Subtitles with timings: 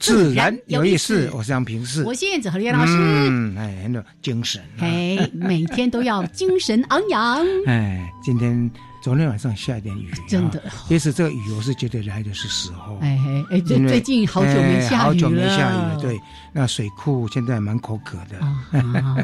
[0.00, 2.96] 自然有意思，我是杨平世，我是燕子和叶老师。
[2.96, 7.46] 嗯，哎，很有精神，哎，每天都要精神昂扬。
[7.68, 8.70] 哎，今天
[9.02, 10.62] 昨天晚上下一点雨，真的。
[10.88, 12.96] 其实这个雨，我是觉得来的是时候。
[13.02, 13.18] 哎
[13.50, 15.98] 哎，最最近好久没下雨了，好久没下雨了。
[16.00, 16.18] 对，
[16.54, 18.38] 那水库现在蛮口渴的。
[18.40, 19.16] 啊，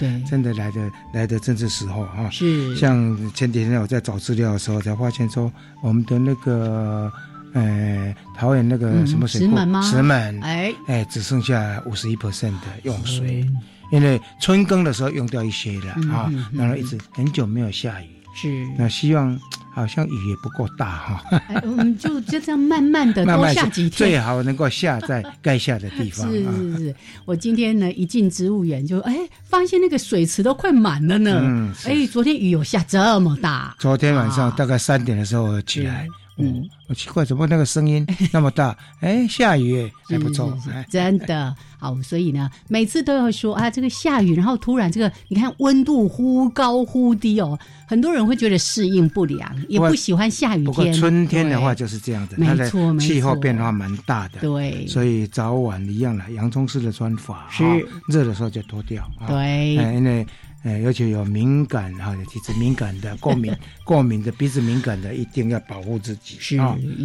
[0.00, 2.30] 对， 真的来的来的正是时候啊。
[2.30, 2.74] 是。
[2.74, 5.52] 像前几天我在找资料的时候，才发现说
[5.82, 7.12] 我们的那个。
[7.54, 9.56] 呃，桃园那个什么水库？
[9.82, 10.72] 石门哎。
[10.86, 13.46] 哎，只剩下五十一 percent 的用水，
[13.90, 18.66] 因为春耕的时候用掉一些了啊，然后一直很久没有下雨，是。
[18.78, 19.38] 那希望
[19.74, 26.26] 好像雨也不够大哈，我们就就这样慢慢的 多下几天，最好能够下在该下的地方。
[26.32, 36.06] 是是是，我今天呢一进植物园就哎发现那个水池都快满了呢，嗯，哎，昨天雨有下这么大，昨天晚上大概三点的时候起来。
[36.38, 38.76] 嗯，我奇怪，怎么那个声音 那么大？
[39.00, 40.56] 哎，下雨还不错，
[40.90, 41.94] 真的好。
[42.02, 50.64] 所以呢，每次都要说啊，这个下雨，然后突然这个，你看温度忽高忽低哦，很多人会觉得适应不良，也不喜欢下雨天。
[50.64, 56.24] 不过春天的话就是这样子，没错，气候变化蛮大的，对，所以早晚一样了。
[56.32, 57.62] 洋葱式的穿法是
[58.08, 60.26] 热的时候就脱掉，对，因为。
[60.62, 63.52] 哎，尤其有敏感哈，体质敏感的、过敏、
[63.84, 66.36] 过敏的、鼻子敏感的，一定要保护自己。
[66.38, 66.56] 是，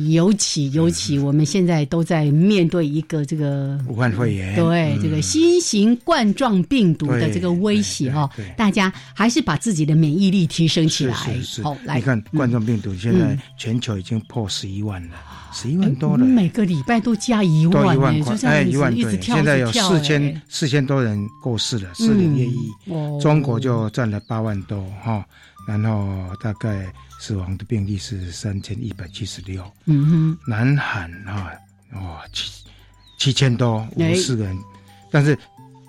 [0.09, 11.16] 尤其尤其，我们现在都在面对一个这个武汉肺炎，对这个新型冠状病毒的这个威胁哦，大家还是把自己的免疫力提升起来。
[11.63, 15.16] 好，来，你看冠状病毒现在全球已经破十一万了。
[15.53, 19.19] 十一万多了，每个礼拜都加一万，一万块，哎，一万对。
[19.22, 22.72] 现在有四千四千多人过世了，四零一，
[23.19, 25.25] 中国就占了八万多哈，
[25.68, 31.52] 然后大概死亡的病例是三千一百七十六，嗯哼，南韩啊，
[31.94, 32.52] 哇七
[33.18, 34.57] 七千多五十四个人，
[35.12, 35.38] 但是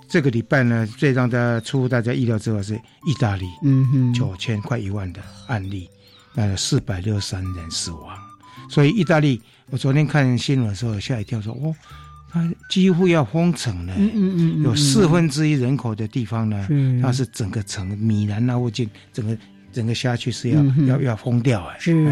[0.08, 5.88] 这个礼拜呢，最让大家出乎大家意料之外是意大利，嗯哼，九千快一万的案例，
[6.34, 8.27] 那四百六十三人死亡。
[8.68, 9.40] 所以意大利，
[9.70, 11.74] 我昨天看新闻的时候吓一跳，说哦，
[12.30, 13.94] 它几乎要封城了。
[13.96, 16.68] 嗯嗯嗯，有四分之一人口的地方呢，
[17.02, 19.36] 它是整个城米兰那附近，整个
[19.72, 21.76] 整个辖区是要要要封掉哎。
[21.78, 22.06] 是，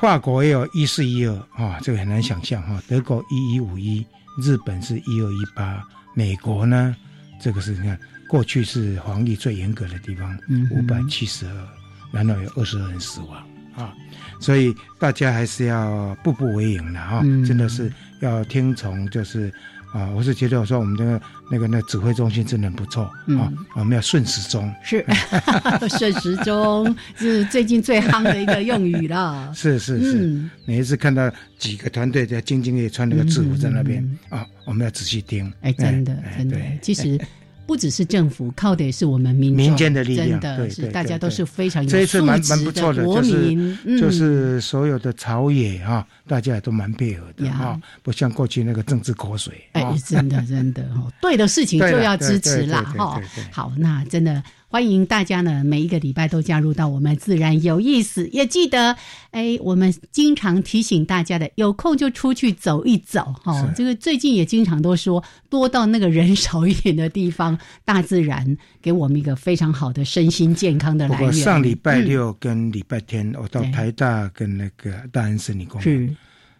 [0.00, 2.80] 法国也有一四一二啊，这个很难想象哈。
[2.88, 4.06] 德国一一五一，
[4.40, 5.82] 日本是一二一八，
[6.14, 6.96] 美国呢，
[7.40, 10.38] 这个是你看过去是防疫最严格的地方，
[10.70, 11.68] 五百七十二，
[12.12, 13.44] 然后有二十二人死亡
[13.80, 13.94] 啊。
[14.40, 19.52] 所以大家还是要步步为营的哈，真的是要听从，就是
[19.92, 23.02] 啊，我是觉得我说我们那个那个那指挥中心真的很不错
[23.38, 25.04] 啊，我们要顺时钟，是
[25.98, 29.52] 顺时钟是最近最夯的一个用语了。
[29.54, 35.52] 是是是，每一次看到几个团队在兢兢业穿那个制服在那边啊，我们要仔细听。
[35.60, 37.20] 哎，真的真的，其实。
[37.70, 49.54] 不只是政府，靠的也是我们民民间的力量，真的是大家都是非常有这一次蛮蛮不错的国民，就是所有的朝野哈，大家也都蛮配合的哈，不像过去那个政治口水。
[49.74, 53.22] 哎，真的真的哈，对的事情就要支持啦哈。
[53.52, 54.42] 好，那真的。
[54.72, 58.96] 欢迎大家呢，每一个礼拜都加入到我们自然有意思，也记得，
[59.32, 63.68] 哎，我们经常提醒大家的，有空就出去走一走，哈。
[63.74, 71.32] 这个最近也经常都说，多到那个人少一点的地方，大自然给我们一个非常好的身心健康的来源。
[71.32, 76.16] 上礼拜六跟礼拜天，我到台大跟那个大安森林公园，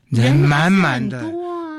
[0.09, 1.33] 人满满的。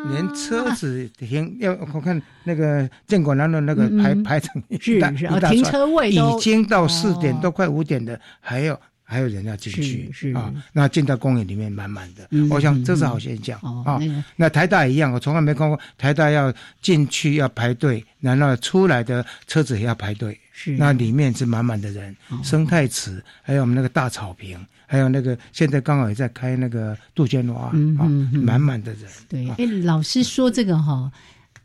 [0.09, 8.80] 连车子停要我看那个建国南路那个排排成是是啊，停车位已经到四点都快五点的，还有。
[9.03, 10.50] 还有人要进去是啊。
[10.71, 14.00] 那进到公园里面满满的，我想这是好现象啊。
[14.38, 20.39] 那台大一样，我从来没看过台大要进去要排队，然后出来的车子也要排队。
[20.63, 27.68] 是，那里面是满满的人，生态池，还有我们那个大草坪，还有那个现在刚好也在开那个杜鹃花
[27.98, 29.04] 啊，满满的人。
[29.28, 31.12] 对，哎，老师说这个哈。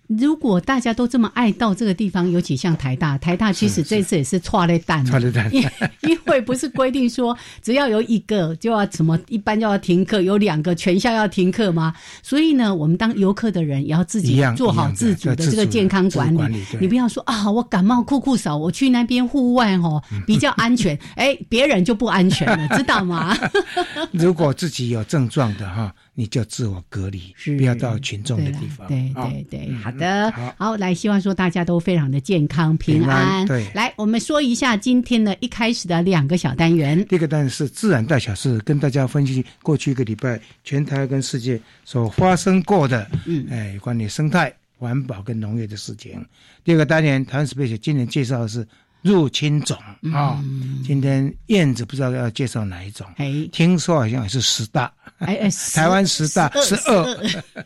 [0.09, 5.63] 如果大家都这么爱到这个地方，尤其像台大，台大其实这次也是错了蛋，错了蛋，因
[6.03, 11.95] 因为不是规定说只要有一个就要什么，一般就要停课，有两个全校要停课吗？
[12.23, 16.65] 所以呢，我们当游客的人也要自己做好自主的这个健康管理。
[16.81, 23.37] 你不要说啊，我感冒酷酷少，我去那边户外哦比较安全， 哎，别人就不安全了，知道吗？
[24.13, 25.93] 如果自己有症状的哈。
[26.19, 28.89] 你就自我隔离，不要到群众的地方。
[28.89, 33.47] 对对对，好的，好来，希望说大家都非常的健康平安。
[33.47, 37.05] 对，来，我们说一下今天的一开始的两个小单元。
[37.07, 46.25] 第一个单元是自然大小事，跟大家分析过去一个礼拜全台跟世界所发生过的，嗯，哎，关于生态、环保跟农业的事情。
[46.65, 48.67] 第二个单元台湾 space 今年介绍的是。
[49.07, 49.79] 入侵种
[50.13, 50.43] 啊！
[50.85, 53.07] 今天燕子不知道要介绍哪一种？
[53.17, 57.65] 哎，听说好像也是十大，哎哎， 台湾十大十二。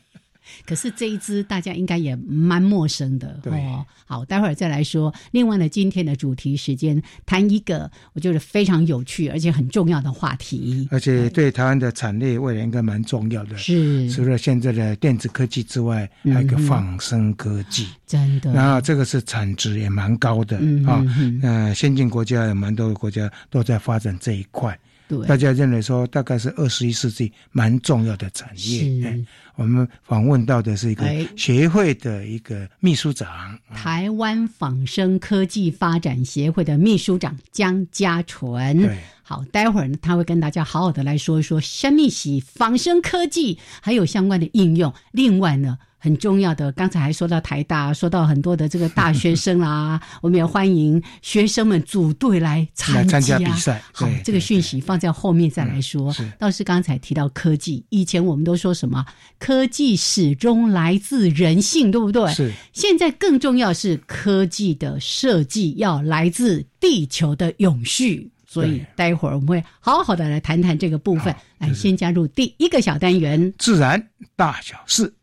[0.66, 3.84] 可是这一支大家应该也蛮陌生的哦。
[4.04, 5.12] 好，待会儿再来说。
[5.30, 13.56] 另外呢，今天的主题时间谈一个我觉得非常有趣而且很重要的话题，而且对台湾的产业未来应该蛮重要的。
[13.56, 18.52] 是除了现在的电子科技之外，还有一个放生科技，真的。
[18.52, 21.04] 然后这个是产值也蛮高的啊。
[21.42, 24.78] 呃，先进国家有蛮多的国家都在发展这一块。
[25.26, 29.24] 大家认为说，大概是二十一世纪蛮重要的产业。
[29.56, 31.04] 我们访问到的是一个
[31.36, 38.78] 协会的一个秘书长，台湾仿生科技发展协会的秘书长江家纯。
[38.78, 38.98] 对，
[39.30, 44.92] 好，待会儿呢，他会跟大家好好的来说一说什么是仿生科技，还有相关的应用。
[45.12, 45.78] 另外呢。
[46.02, 53.82] 很重要的，刚才还说到台大，说到很多的这个大学生啦， 我们也欢迎学生们组队来参加比赛。
[53.92, 56.10] 好，这个讯息放在后面再来说。
[56.38, 59.04] 倒是刚才提到科技，以前我们都说什么
[59.38, 62.32] 科技始终来自人性，对不对？
[62.32, 62.50] 是。
[62.72, 71.32] 现在更重要是科技的设计要来自地球的永续，所以待会儿我们会好好的来谈谈这个部分。
[71.58, 75.14] 来，先加入第一个小单元：自然大小事。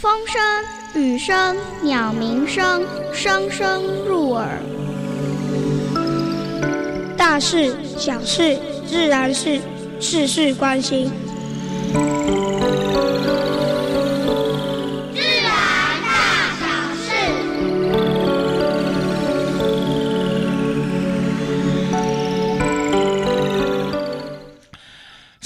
[0.00, 2.82] 风声、雨声、鸟鸣声，
[3.12, 4.58] 声声入耳。
[7.14, 9.60] 大事、小事、自然事，
[10.00, 11.10] 事事关心。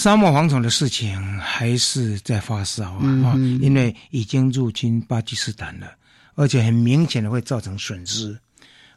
[0.01, 1.21] 沙漠蝗虫的事情。
[1.39, 3.35] 还是在发烧啊！
[3.61, 5.87] 因为已经入侵巴基斯坦了，
[6.37, 8.39] 而且很明显的会造成损失，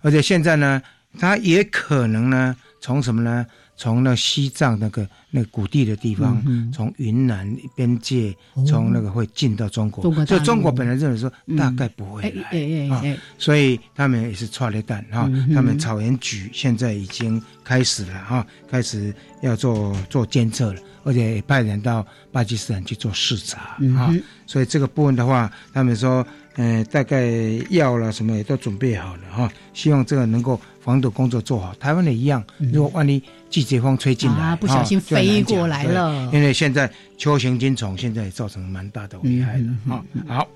[0.01, 0.81] 而且现在呢，
[1.19, 3.45] 它也可能呢，从什么呢？
[3.75, 6.41] 从那西藏那个那个谷地的地方，
[6.71, 8.33] 从云南边界，
[8.67, 12.21] 从那个会进到中国，所以中国本来认为说大概不会
[12.51, 13.03] 来啊，
[13.37, 20.79] 所以他们也是抓了蛋哈，他们草原局现在已经开始了哈，开始要做做监测了。
[21.03, 24.13] 而且也派人到巴基斯坦去做视察啊，
[24.45, 27.25] 所以这个部分的话，他们说，嗯，大概
[27.69, 31.73] 药了什么也都准备好了哈，希望这个能够防堵工作做好。
[31.75, 40.03] 台湾也一样，如果万一季节风吹进来，啊不小心飞过来了，因为现在秋行金虫现在也造成蛮大的危害了啊。
[40.27, 40.47] 好，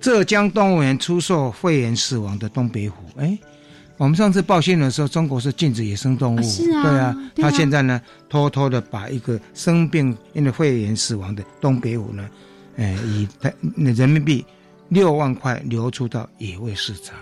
[0.00, 3.38] 浙江动物园出售肺炎死亡的东北虎，哎。
[3.98, 7.16] 我们上次报新闻的时候，中国是禁止野生动物，是啊，对啊。
[7.36, 12.28] 他现在呢，偷偷的把一个生病因为肺炎死亡的东北虎呢，
[12.76, 13.26] 呃，以
[13.74, 14.44] 那人民币
[14.90, 17.14] 六万块流出到野味市场。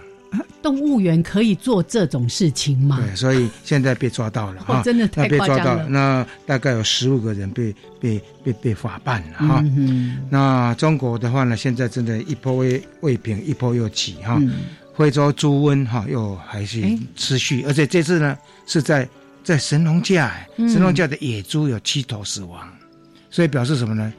[0.61, 2.99] 动物园可以做这种事情吗？
[3.01, 5.87] 对，所以现在被抓到了 哈，真的太夸张了。
[5.89, 9.65] 那大概有十五个人被被被被法办了哈。
[10.29, 14.43] 那中国的话呢，现在真的一波未未平，一波又起哈。
[14.97, 16.83] 非洲猪瘟哈又还是
[17.17, 18.37] 持续，而且这次呢
[18.67, 19.09] 是在
[19.43, 22.67] 在神农架，神农架的野猪有七头死亡，
[23.31, 24.13] 所以表示什么呢？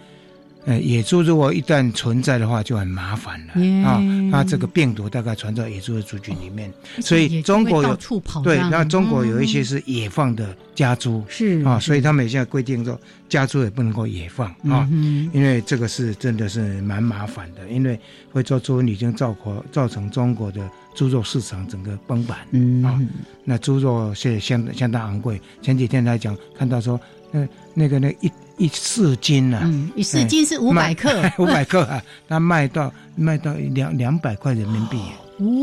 [0.65, 4.01] 呃，野猪如果一旦存在的话，就很麻烦了啊。
[4.31, 7.95] 它这个病毒大概传到野猪的族群里面，所以中国有
[8.43, 14.89] 对，那中国有一些是野放的家猪是啊，所以他们现在规定说，家猪也不能够野放啊，
[15.33, 17.99] 因为这个是真的是蛮麻烦的，因为
[18.31, 22.39] 会做猪瘟已经造国造成中国的猪肉市场整个崩盘
[22.83, 22.99] 啊。
[23.43, 26.99] 那猪肉现在相相当昂贵，前几天来讲看到说，
[27.31, 28.31] 那那个那一。
[28.57, 29.61] 一四斤啊？
[29.63, 34.97] 嗯，一四斤是五百克， 五百克啊，那卖到卖到两两百块人民币，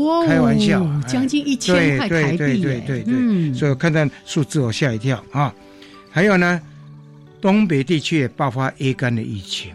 [0.03, 5.53] 哇，开玩笑，将近一千块台币，对对对对，所以我看到数字我吓一跳啊。
[6.11, 6.61] 还有呢，
[7.41, 9.71] 东北地区也爆发 A 肝的疫情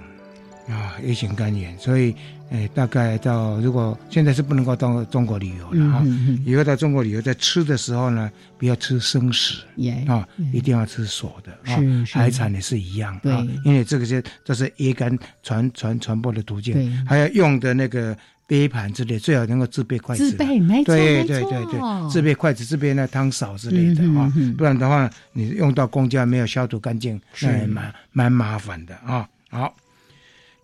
[0.69, 2.15] 啊，A 型肝炎，所以。
[2.51, 6.05] 哎，大概到如果现在是不能够到中国旅游了哈，
[6.45, 9.63] 以后到中国旅游，在吃的时候呢，不要吃生食
[10.07, 11.79] 啊，一定要吃熟的啊，
[12.11, 12.53] 海产。
[12.53, 29.73] 也是一样啊，因为这个是这是乙肝传传传播的途径，还要用的那个杯盘之类，最好能够自备筷子，自备没错对对对对，自备筷子、自备那汤勺之类的啊，不然的话，你用到公家没有消毒干净，那也蛮蛮麻烦的啊，好。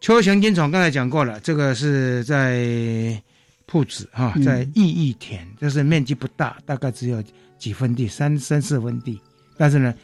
[0.04, 3.18] 秋行金总刚才讲过了，这个是在
[3.64, 7.24] 铺子哈，在义义田，就是面积不大，大概只有
[7.58, 9.18] 几分地，三三四分地，
[9.56, 9.94] 但是呢，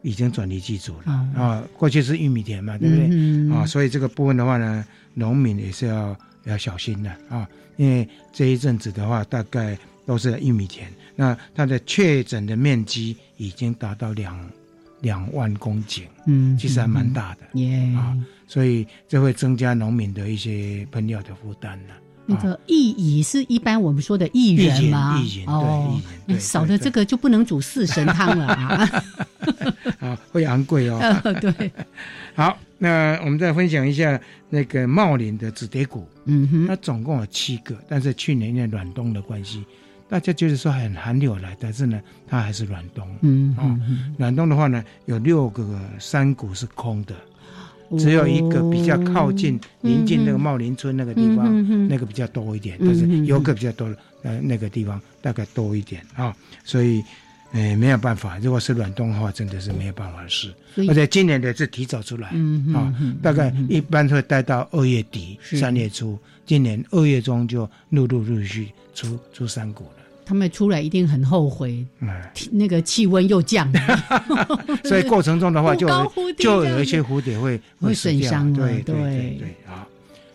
[0.00, 1.62] 已经转移机组了啊。
[1.76, 3.66] 过去是玉米田嘛，对不对啊？
[3.66, 9.76] 所以这个部分的话呢，农民也是要要小心的啊，因为这一阵子的话，大概
[10.06, 14.34] 都是玉米田，那它的确诊的面积已经达到两
[15.00, 18.16] 两万公顷，嗯，其实还蛮大的，耶啊。
[18.46, 21.94] 所以这会增加农民的一些喷药的负担呢。
[22.28, 25.16] 那个薏苡是一般我们说的薏仁吗？
[25.16, 26.00] 薏仁，哦，
[26.38, 29.04] 少了这个就不能煮四神汤了啊。
[30.00, 31.00] 啊，会昂贵哦。
[31.40, 31.70] 对。
[32.34, 36.04] 好，那我们再分享一下那个茂林的紫蝶谷。
[36.24, 39.64] 嗯哼，它总共有七个，但是去年因为暖冬的关系，
[40.08, 43.06] 大家就是说很寒流来，但是呢，它还是暖冬。
[43.22, 43.78] 嗯啊，
[44.16, 47.14] 暖冬的话呢，有六个山谷是空的。
[47.98, 53.88] 只有一个比较靠近临近那个茂林村那个地方，那个比较多一点，但是游客比较多，
[54.24, 56.34] 呃，那个地方大概多一点啊，
[56.64, 57.00] 所以，
[57.56, 60.52] 呃，没有办法，如果是暖冬的话，真的是没有办法的事。
[60.88, 62.28] 而且今年的是提早出来，
[62.74, 69.90] 啊，大概一般会待到二月底、三月初，今年二月中就陆陆续续出出山谷了。
[70.26, 72.10] 他们出来一定很后悔，嗯
[72.50, 73.72] 那个气温又降，
[74.84, 75.88] 所以过程中的话就
[76.36, 79.88] 就有一些蝴蝶会会损伤对对对对，好，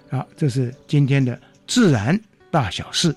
[0.10, 3.14] 好，这是今天的自然大小事。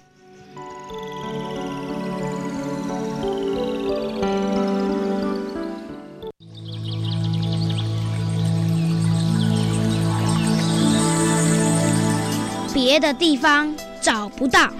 [12.95, 14.73] 别的地方找不到。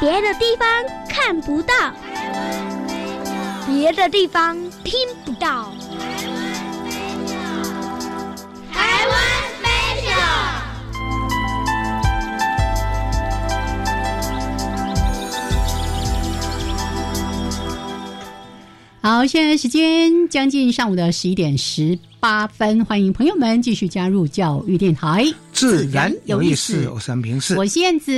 [0.00, 0.66] 别的地方
[1.06, 1.92] 看不到，
[3.66, 5.70] 别的地方听不到。
[8.72, 9.14] 台湾
[9.60, 10.16] special。
[19.02, 28.12] 好，现在时间将近上午的十一点十八分，欢迎朋友们继续加入教育电台，自然有意思，我三平四，我是燕子。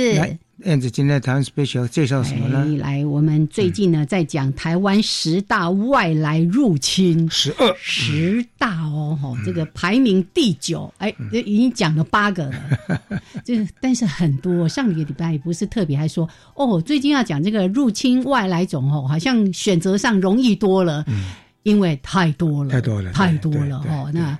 [0.65, 2.65] 燕子今天台湾 special 介绍什么呢？
[2.79, 7.71] 来，我们最近呢在讲台湾十大外来入侵，十二。
[7.79, 12.99] 十大哦，哈，这个排名第九，哎，已经讲了八个了，
[13.45, 21.25] 就但是很多上个礼拜也不是特别还说哦，最近要讲这个入侵外来种哦，好像选择上容易多了，嗯，
[21.63, 24.37] 因为太多了，太多了，太多了哦，那。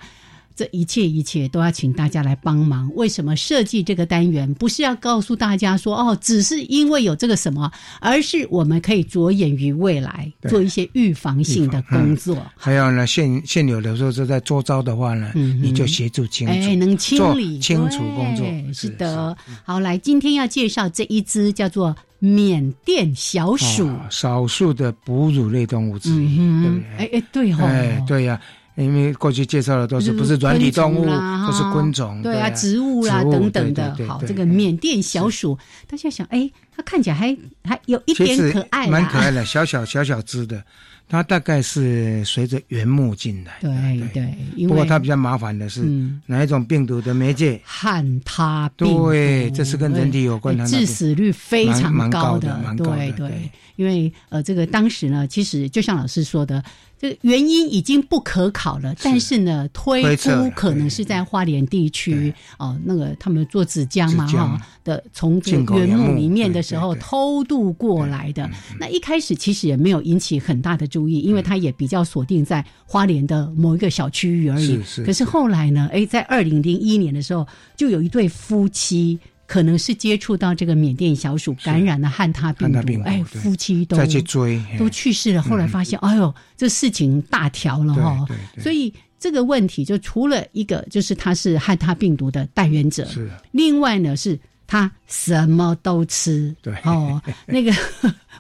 [0.56, 2.92] 这一切一切都要请大家来帮忙。
[2.94, 4.54] 为什么设计这个单元？
[4.56, 7.72] 不是要告诉大家说哦，只是因为有这个什么，
[8.02, 12.46] 而是我们可以着眼于未来，做一些预防性的工作。
[12.58, 18.46] 还有呢，现现有的时候是在做招的话呢，你就协助清除，能清理清除工作。
[18.74, 26.38] 是的，好，来，今天要介绍这一只叫做缅甸小鼠，少数的哺乳类动物之一。
[26.40, 28.40] 嗯，哎哎，对哈，哎对呀。
[28.76, 33.94] 因为过去介绍的都是不是软体动物，都是昆虫，对啊，植物啦等等的。
[34.08, 40.64] 好，这个缅甸小鼠，大家想，哎，它看起来还还有一点可爱，蛮可爱的，小小小小只的。
[41.10, 44.68] 它大概是随着原木进来，对对。
[44.68, 45.82] 不过它比较麻烦的是
[46.28, 47.60] 哪一种病毒的媒介？
[47.66, 48.88] 汉他病。
[48.88, 53.50] 对，这是跟人体有关的，致死率非常高的，对对。
[53.76, 56.64] 因为呃，这个当时呢，其实就像老师说的。
[57.00, 68.50] 这个原因已经不可考了，但是呢，推估可能是在花莲地区哦，那个他们做纸浆嘛哈的，从这个原木里面的时候偷渡过来的。
[68.78, 74.76] 那一开始其实也没有引起很大的注意，因为它也比较锁定在花莲的某一个小区域而已。
[74.78, 75.06] 是是。
[75.06, 79.18] 可是后来呢，哎，在二零零一年的时候，就有一对夫妻。
[79.50, 85.42] 可能是接触到这个缅甸小鼠感染了汉他病毒，哎，夫妻都再去追都去世了。
[85.42, 88.28] 后来发现，哎呦，这事情大条了哈。
[88.60, 94.40] 所以这个问题就除了一个，就是他是汉他病毒的带源者，是另外呢是。
[94.72, 97.74] 他什么都吃，对哦，那个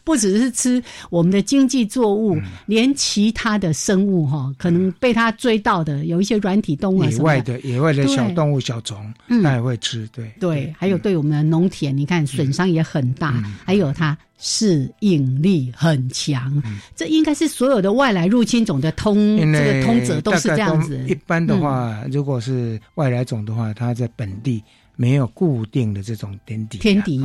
[0.10, 2.36] 不只是吃我们的经济作物，
[2.66, 16.60] 连其他的生物哈，可能被它追到的有一些软体动物，野外的野外的小动物小虫，那也会吃，对对，还有对我们的农田，你看损伤也很大，还有它适应力很强，
[16.96, 21.06] 这应该是所有的外来入侵种的通这个通则都是这样子。
[21.08, 24.64] 一般的话，如果是外来种的话，它在本地。
[25.00, 27.22] 没有固定的这种天敌，天敌，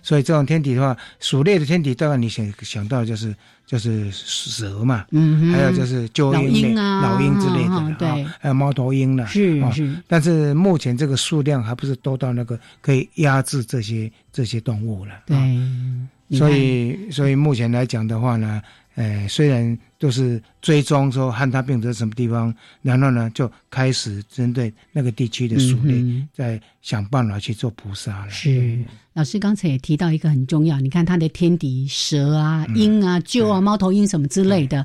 [0.00, 3.34] 所以这种天敌的话，鼠类的天敌，当然你想想到就是
[3.66, 9.96] 就是蛇嘛，嗯，还有就是鸠鹰啊、老鹰之类的，对，还有猫头鹰了，是是。
[10.06, 16.38] 但是目前这个数量还不是多到那个可以压制这些这些动物了，对。
[16.38, 18.62] 所以所以目前来讲的话呢。
[18.96, 28.30] 呃，虽然都是追踪说汉他病毒什么地方，然后呢就开始针对那个地区的鼠类，在想办法去做捕杀了。
[28.30, 28.78] 是。
[29.14, 34.84] 老师刚才也提到一个很重要，你看它的天敌蛇啊、鹰啊、鹫啊、猫头鹰什么之类的。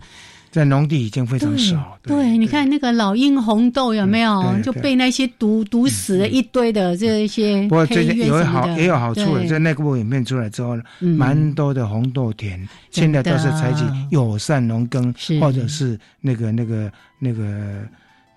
[0.51, 1.97] 在农地已经非常少。
[2.03, 7.61] 对，你看那个老鹰红豆有没有就被那些毒毒死了一堆的这些。
[7.69, 17.87] 不过最近有好也有好处的，在那部影片出来之后，蛮多的红豆田现在都是采取友善农耕，或者是那个那个那个。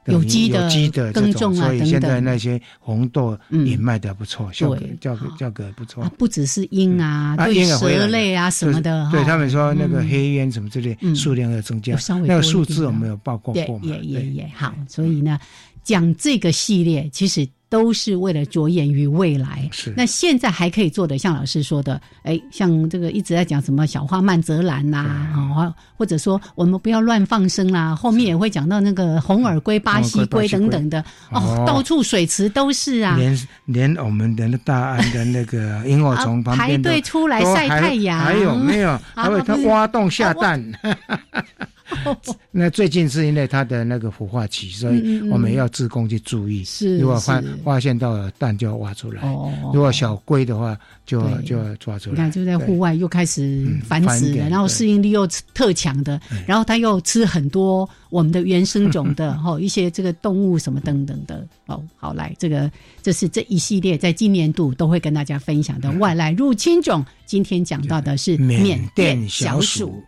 [0.07, 6.05] 有机的耕种啊，所以现在那些红豆也卖的不错，价格价格价格不错。
[6.19, 11.97] 不只是鹰啊，对蛇类啊什么的，对他们说那个黑烟什么之类数量要增加，
[12.27, 13.87] 那个数字我们有报过过嘛？
[13.87, 15.39] 也也也好，所以呢，
[15.83, 17.49] 讲这个系列其实。
[17.75, 19.69] 都是为了着眼于未来。
[19.73, 24.99] 是，那现在还可以做的，像老师说的，哎，像这个一直在讲什么小花曼泽兰呐，
[25.35, 27.93] 啊，或者说我们不要乱放生啦。
[27.93, 33.16] 后面也会讲到那个红耳龟、巴西龟等等的，哦，到处水池都是啊。
[33.16, 38.96] 连连我们的大安的那个萤火虫旁边排队出来晒太阳，还有没有？
[39.16, 40.62] 还有它挖洞下蛋。
[42.51, 46.64] 那最近是因为它的那个孵化期，所以我们要自工去注意。
[46.64, 49.23] 是，如果发发现到了蛋就要挖出来。
[49.23, 52.14] 哦，如果小龟的话，就就要抓出来。
[52.14, 61.47] 你看，就在户外又开始繁殖了，然后适应力又特强的，然后它又吃很多我们的原生种的 哈一些这个动物什么等等的。
[61.66, 62.70] 哦，好来，这个
[63.03, 67.05] 这是这一系列在今年度都会跟大家分享的外来入侵种。
[67.27, 70.03] 今天讲到的是缅甸小鼠。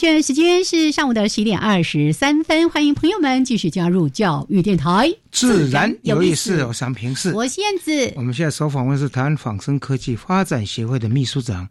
[0.00, 8.14] 现在时间是上午的十一点二十三分，欢迎朋友们继续加入教育电台，自然有意思，我想平视，我是燕子。
[8.16, 11.68] 我们现在所访问是台湾仿生科技发展协会的秘书长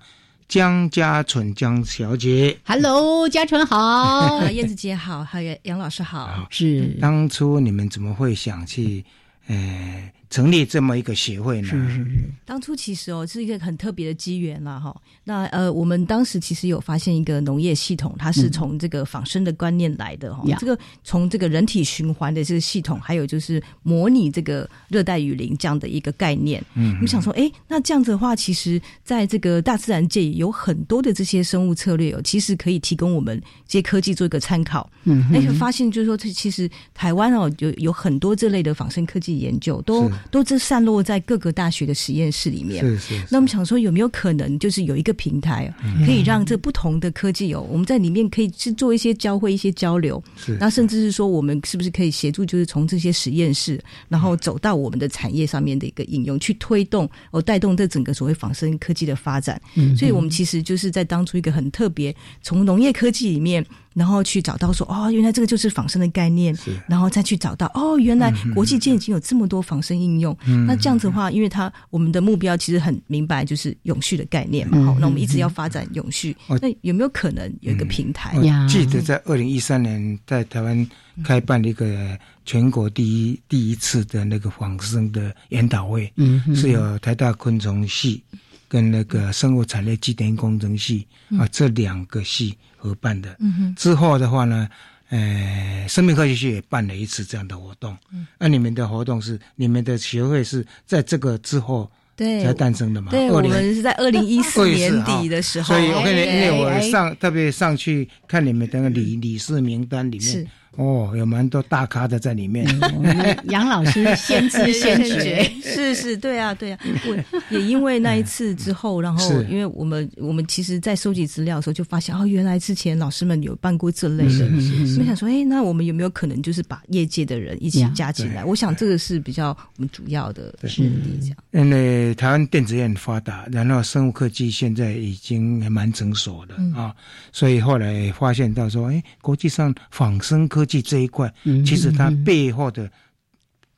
[0.48, 2.56] 江家纯江小姐。
[2.66, 6.46] Hello，嘉纯好， 燕子姐好，还有杨老师好。
[6.52, 9.04] 是当初你们怎么会想去，
[9.48, 10.12] 呃？
[10.30, 11.68] 成立这么一个协会呢？
[11.70, 12.30] 是是是。
[12.46, 14.96] 当初其实哦，是一个很特别的机缘啦，哈。
[15.24, 20.44] 那呃，我们当时其实有发现一个农业系统，它是从这个仿生的观念来的哈。
[20.58, 26.64] 这个从这个人体循环的这个系统，还有就是模拟这个热带雨林这样的一个概念。
[26.74, 26.94] 嗯。
[26.94, 34.90] 我们想说，哎，那这样子的话，其实在这个大自然界有很多的这些生物策略哦，其实可以提供我们这些科技做一个参考。
[35.04, 35.28] 嗯。
[35.32, 39.20] 那就发现就是说，这其实台湾哦，有有很多这类的仿生科。
[39.20, 42.84] 技研究，都都这散落在各个大学的实验室里面。
[42.84, 43.24] 是是。
[43.30, 45.74] 那我们想说，有没有可能就是有一个平台，
[46.06, 50.22] 可以让这不同的科技有我们在里面可以去做一些交汇、一些交流。
[50.38, 50.58] 是。
[50.60, 59.62] 那甚至是说，我们是不是可以协助，就是从这些实验室，然后走到我们的产业上面的一个应用，去推动哦，带动这整个所谓仿生科技的发展。
[59.76, 59.96] 嗯。
[59.98, 63.66] 所以我们其实就是在当初一个很特别，从农业科技里面。
[63.94, 66.56] 然后去找到说哦，原来这个就是仿生的概念，
[66.88, 70.36] 然后再去找到哦，原来国际间已经有这么多仿生应用。
[70.68, 74.82] 那这样子的话，因为它我们的目标其实很明白，就是永续的概念嘛。
[74.86, 76.36] 好，那我们一直要发展永续。
[76.62, 78.36] 那有没有可能有一个平台？
[78.68, 80.88] 记得在二零一三年在台湾
[81.24, 86.12] 开办了一个全国第一第一次的那个仿生的研讨会，
[86.56, 88.24] 是有台大昆虫系
[88.70, 91.06] 跟那个生物产业机电工程系
[91.38, 92.56] 啊这两个系。
[92.82, 93.38] 合办的，
[93.76, 94.66] 之后的话呢，
[95.10, 97.94] 呃，生命科学系也办了一次这样的活动。
[98.38, 103.12] 那你们的活动是你们的学会是在这个之后对才诞生的嘛？
[103.12, 105.76] 对，我们是在二零一四年底的时候。
[105.76, 110.48] 所以我跟你，因为我上特别上去看你们的理理事名单里面。
[110.80, 112.66] 哦，有蛮多大咖的在里面。
[113.50, 116.80] 杨老师先知先觉，是是，对啊，对啊。
[117.06, 117.18] 我
[117.50, 124.50] 也因为那一次之后，然后因为我们我们其实，在收集资料的时候就发现，哦，原来之前老师们有办过这类的。
[124.98, 128.46] 我想说，哎，那我们有没有可能就是把业界的人一起加进来？
[128.46, 131.20] 我想这个是比较我们主要的目的。
[131.20, 136.96] 这样，因为台湾电子业很发达，然后生物科技现在已经蛮成熟的啊，
[137.34, 141.34] 所以后来发现到说，哎，国际上仿生科技这一块，
[141.66, 142.90] 其实它背后的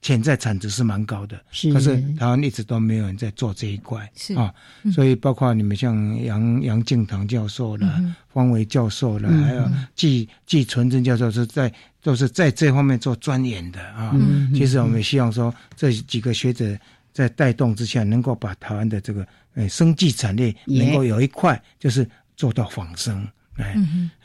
[0.01, 1.39] 潜在产值是蛮高的，
[1.71, 4.34] 可是台湾一直都没有人在做这一块，是。
[4.34, 4.51] 啊，
[4.91, 7.88] 所以包括你们像杨杨敬堂教授了、
[8.34, 9.63] 方维教授了，还有
[9.95, 14.12] 季季纯真教授是在都是在这方面做钻研的啊。
[14.56, 16.75] 其实我们希望说，这几个学者
[17.13, 23.27] 在带动之下，能够把台湾的这个呃生技产业能够有一块就是做到仿生，
[23.58, 23.75] 哎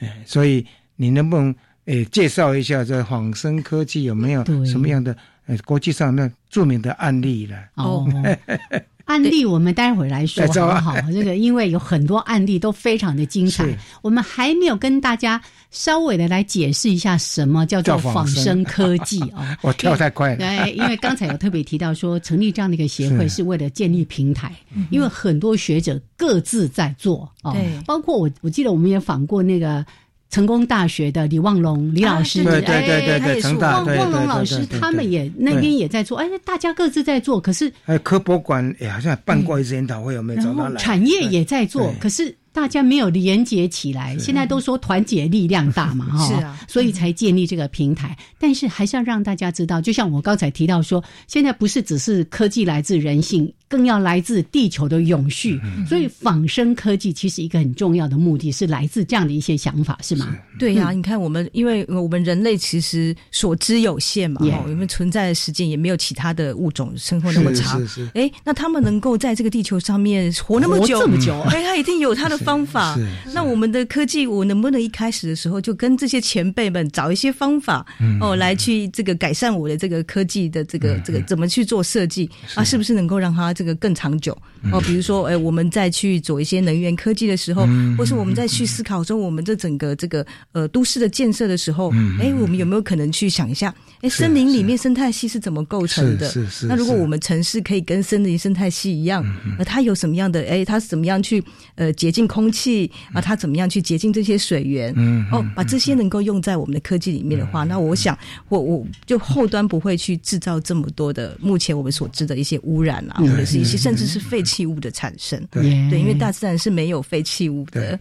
[0.00, 0.64] 哎，所以
[0.96, 1.55] 你能不能？
[1.87, 7.57] 诶，介绍一下这仿生科技有没有什么样的呃国际上那著名的案例了？
[7.75, 8.07] 哦，
[9.07, 11.01] 案例我们待会来说好好？
[11.12, 13.64] 这个因为有很多案例都非常的精彩，
[14.03, 19.57] 我们还没有跟大家稍微的来解释一下什么叫做仿生科技啊？
[19.62, 20.38] 我跳太快了。
[20.38, 24.53] 对，因为刚才有特别提到说，成立这样的一个协会 是为了建立平台，
[24.90, 27.55] 因为很多学者各自在做啊，
[27.87, 29.87] 包括我，我记得我们也访过那个。
[30.31, 40.81] 成功大学的李望龙李老师，对对对对对，望望龙老师他们也那边也在做，哎，大家各自在做，可是哎，科博馆哎好像办过一次研讨会，有没有找到来？
[40.81, 42.35] 产业也在做，可是。
[42.57, 48.16] 大家没有连接起来，现在都说团结力量大嘛， 哈，是啊，所以才建立这个平台。
[48.38, 55.61] 但是还是要让大家知道，就像我刚才提到说，现在不是只是科技来自人性，更要来自地球的永续。
[55.87, 60.35] 所以仿生科技其实一个很重要的目的是来自这样的一些想法，是吗？
[60.59, 67.79] 对呀，你看我们，因为我们人类其实所知有限嘛，哦，我们存在的时间也没有其他的物种生活那么长。
[67.81, 68.11] 是是。
[68.14, 72.38] 哎，那他们能够在这个地球上面活那么久，这么久，哎，他一定有他的。
[72.47, 72.97] 方法，
[73.35, 77.85] 那我们的科技，我能不能一开始的时候就跟这些前辈们找一些方法，
[78.21, 82.63] 哦，来去这个改善我的这个科技的这个这个怎么去做设计啊？
[82.63, 84.37] 是不是能够让它这个更长久？
[84.71, 87.67] 哦，比如说，哎，我们再去做一些能源科技的时候，
[87.99, 96.29] 或是我们再去思考说我们这整个这个呃都市的建设的时候，哎，我们有没有可能去想一下，哎，森林里面生态系是怎么构成的？
[96.29, 96.67] 是是。
[96.67, 99.25] 那如果我们城市可以跟森林生态系一样，
[99.59, 100.45] 那它有什么样的？
[100.49, 101.43] 哎，它是怎么样去
[101.77, 102.27] 呃洁净？
[102.27, 104.92] 空气啊，它怎么样去洁净这些水源？
[104.96, 108.18] 嗯，哦，把这些能够用在我们的科技里面的话，那我想，
[108.49, 115.40] 我我就后端不会去制造这么多的目前我们所知的一些污染啊，或者是一些甚至是废弃物的产生。
[115.51, 117.99] 对，对，因为大自然是没有废弃物的。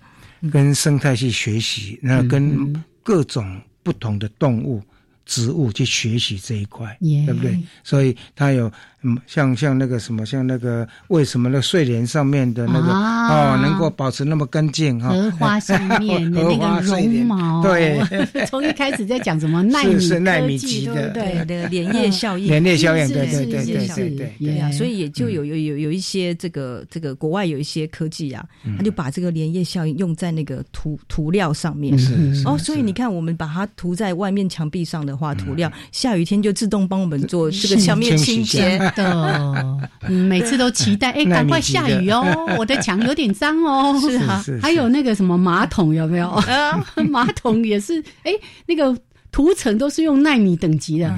[0.52, 4.82] 跟生态去学习，那跟各种不同的动物。
[5.28, 7.60] 植物去学习这一块，对不对？
[7.84, 8.72] 所以它有，
[9.06, 15.10] 嗯，像像那个什么，像那个为什么那睡莲上面的那个哦，能够保持那么干净哈？
[15.10, 18.00] 荷花上面的 那个绒毛，对，
[18.48, 21.46] 从一开始在讲什么纳米科技，对不对？
[21.46, 24.60] 的连叶效应，连叶效应，对对对对对对，对。
[24.60, 28.46] 啊，所以也就有有有有一些这个这个国外有一些科技啊，
[28.78, 31.98] 他就把这个连叶效应用在那个涂涂料上面，
[32.46, 35.16] 哦，所以你看，我们把它涂在外面墙壁上的。
[35.16, 39.80] 话涂料，下雨天就自动帮我们做这个墙面清洁的。
[40.08, 42.24] 每次都期待， 哎，赶快下雨哦，
[42.58, 44.00] 我的墙有点脏哦。
[44.00, 46.42] 是啊，还有那个什么马桶有没有？
[47.10, 48.32] 马桶也是，哎，
[48.66, 48.98] 那个
[49.32, 51.14] 涂层都是用纳米等级的。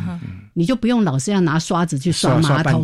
[0.53, 2.83] 你就不用老是要拿刷子去刷马桶。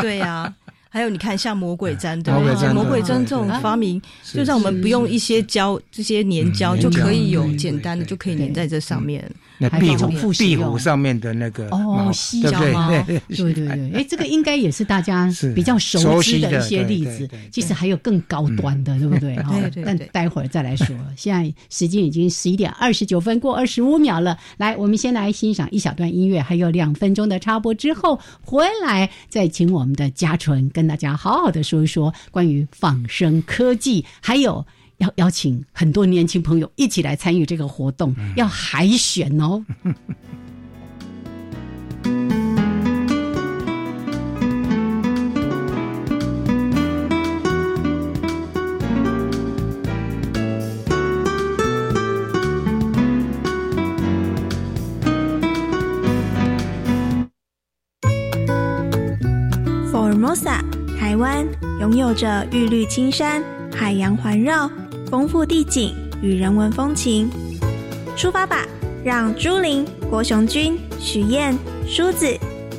[0.00, 0.52] 对呀。
[0.92, 2.34] 还有你看，像魔鬼毡，对，
[2.74, 4.00] 魔鬼毡这种发明，
[4.30, 9.24] 就让我们不用一些胶，这些粘胶就可以有简单的，就可以粘在这上面。
[9.56, 12.90] 那壁虎壁虎上面的那个哦，细胶吗？
[13.06, 17.26] 对对对，哎，这个应该也是大家 比较熟知的一些例子。
[17.50, 19.34] 其实还有更高端的，对不对？
[19.70, 19.84] 对对。
[19.84, 20.94] 但待会儿再来说。
[21.16, 24.36] 现在时间已经十一点二十九分过二十五秒了。
[24.58, 34.66] 来，我们先来欣赏一小段音乐，还有两分钟的插播之后回来，再请我们的嘉纯跟大家好好的说一说关于仿生科技，还有。
[34.98, 39.64] 要邀请很多年轻朋友一起来参与这个活动，要海选哦。
[60.22, 60.60] mosa，
[60.96, 61.44] 台湾
[61.80, 63.42] 拥有着玉绿青山，
[63.74, 64.70] 海洋环绕。
[65.10, 67.28] 丰富地景与人文风情，
[68.16, 68.64] 出发吧！
[69.04, 72.34] 让朱琳、郭雄君、许燕、梳子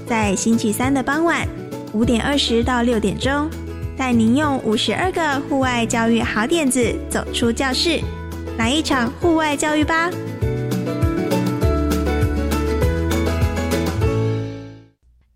[0.07, 1.47] 在星期三的傍晚
[1.91, 3.47] 五点二十到六点钟，
[3.95, 7.99] 带您用五十二个户外教育好点子走出教室，
[8.57, 10.09] 来一场户外教育吧！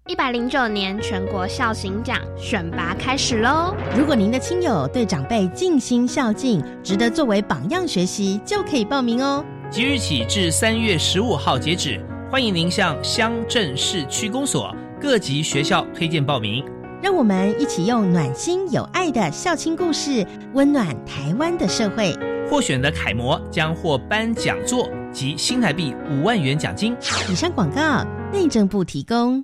[0.08, 3.76] 一百零九年全国孝行奖选拔开始喽！
[3.94, 9.44] 如果您的亲友对长辈尽心孝敬，值得作为榜样学习，就可以报名哦。
[9.70, 16.64] 即日起至三月十五号截止，欢迎您向乡镇市区公所各级学校推荐报名。
[17.04, 22.16] 让我们一起用暖心有爱的孝亲故事，温暖台湾的社会。
[22.50, 26.96] 获选的楷模将获颁讲座及新台币五万元奖金。
[27.30, 29.44] 以上广告，内政部提供。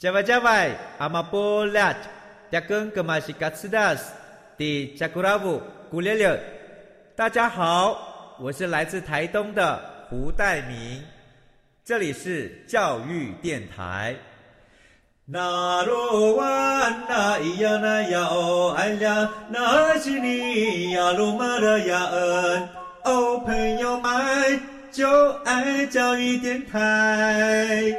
[0.00, 1.94] 加外加外，阿玛波拉，
[2.50, 4.10] 扎根格玛西卡斯达斯，
[4.56, 5.60] 的加古拉布
[5.90, 6.40] 古列列。
[7.14, 11.04] 大家好，我是来自台东的胡代明，
[11.84, 14.16] 这里是教育电台。
[15.26, 16.46] 那罗哇
[17.06, 22.68] 那咿呀那呀哦哎呀，那是你呀鲁玛的呀恩
[23.04, 27.94] 哦，朋友们就爱教育电台。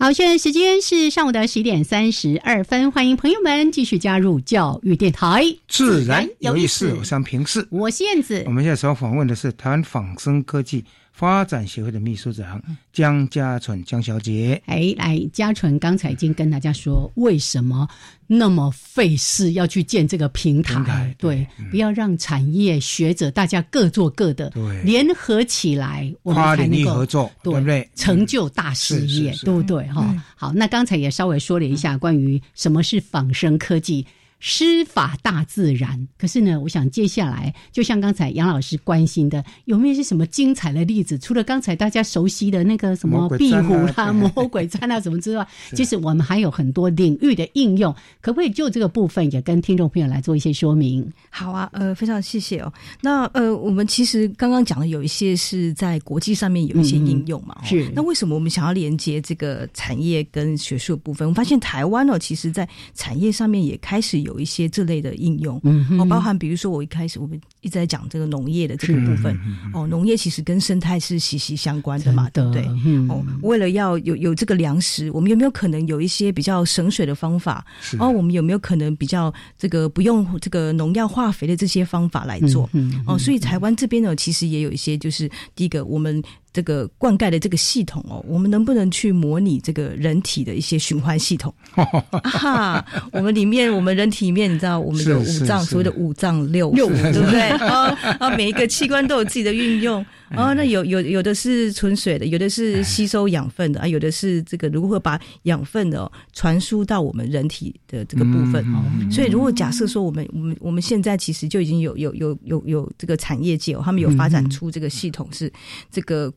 [0.00, 6.94] 好，现在时间是上午的十点三十二分，欢迎朋友们继续加入教育电台，自然有意思。
[6.96, 8.44] 我是平视，我是燕子。
[8.46, 10.84] 我们现在所访问的是台湾仿生科技。
[11.18, 17.88] 发展协会的秘书长江家纯江小姐，哎，来，家纯刚才已经跟大家说，为什么
[18.28, 21.12] 那么费事要去建这个平台？
[21.18, 27.90] 对，不要让产业学者大家各做各的，对，联合起来，我们才能够合作，对不对？
[27.96, 29.88] 成就大事业，对不对？
[29.88, 34.06] 哈，好，那刚才也稍微说了一下关于什么是仿生科技。
[34.40, 41.18] 施法大自然，可是呢，我想接下来就像刚才杨老师关心的，有没有一些什么精彩的例子？
[41.18, 51.04] 除了刚才大家熟悉的那个什么壁虎啦、 魔鬼毡啊什么之外， 其实我们还有很多领域的应用，可不可以就这个部分也跟听众朋友来做一些说明？
[51.30, 52.72] 好啊，呃，非常谢谢哦。
[53.00, 57.90] 那呃，我们其实刚刚讲的有一些是在国际上面有一些应用嘛，是。
[57.92, 61.26] 那为什么我们想要连接这个产业跟学术部分？
[61.26, 64.27] 我们发现台湾哦，其实在产业上面也开始有。
[64.28, 69.34] 有一些这类的应用，嗯哦，包含比如说我一开始我们一直在讲这个农业的这个部分，
[69.72, 72.62] 哦，农业其实跟生态是息息相关的嘛，对不对？
[73.08, 77.64] 哦，为了要有有这个粮食，我们有没有可能有一些比较省水的方法？
[77.98, 82.68] 哦，我们有没有可能比较这个不用这个农药化肥的这些方法来做？
[83.06, 86.22] 哦，所以台湾这边呢，其实也有一些，就是第一个我们。
[86.58, 91.54] 这个灌溉的这个系统哦，我们能不能去模拟这个人体的一些循环系统？
[92.24, 97.42] 哈，我们里面，我们人体里面，你知道我们有五脏，所谓的五脏六腑，对不对？
[97.42, 100.04] 啊啊，每一个器官都有自己的运用。
[100.36, 108.66] 哦，那有有有的是纯水的，有的是吸收养分的啊，有的是这个如何把养分的传输到我们人体的这个部分。
[109.12, 115.52] 所以，如果假设说我们我们我们现在其实就已经有有有有有这个产业界哦，他们有发展出这个系统是
[115.88, 116.34] 这个。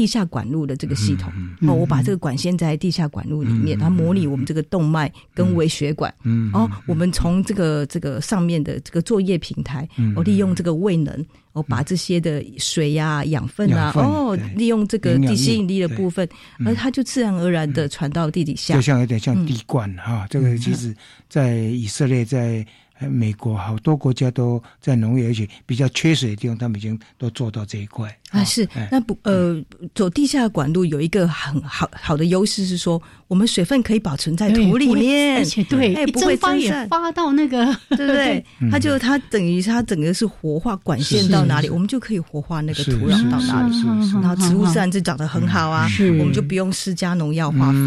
[0.00, 1.30] 地下管路的这个系统，
[1.68, 9.86] 哦，我把这个管线在地下管路里面，它模拟我们这个动脉跟微血管，嗯哦，我们从这个这个上面的这个作业平台，
[10.16, 11.26] 我利用这个位能。
[11.52, 16.26] 哦，把这些的水呀、养分啊，哦，利用这个地吸引力的部分，
[16.64, 20.26] 而它就自然而然的传到地底下，就像有点像滴灌哈。
[20.30, 20.94] 这个其实，
[21.28, 22.64] 在以色列在。
[23.08, 28.44] 美国好多国家都在农业，而且比较缺水的地方，他们已经都做到这一块啊。
[28.44, 29.62] 是那不呃，
[29.94, 38.44] 走地下管路有一个很好好的优势是说，我们水分可以保存在土里面，而且对，哎，不会发也发到那个，对不 对？
[38.70, 43.74] 它就它等于它整个是活化管线到哪里，我们就可以活化那个土壤到哪里，
[44.20, 45.88] 然后植物自然就长得很好啊。
[46.18, 47.78] 我们就不用施加农药化肥。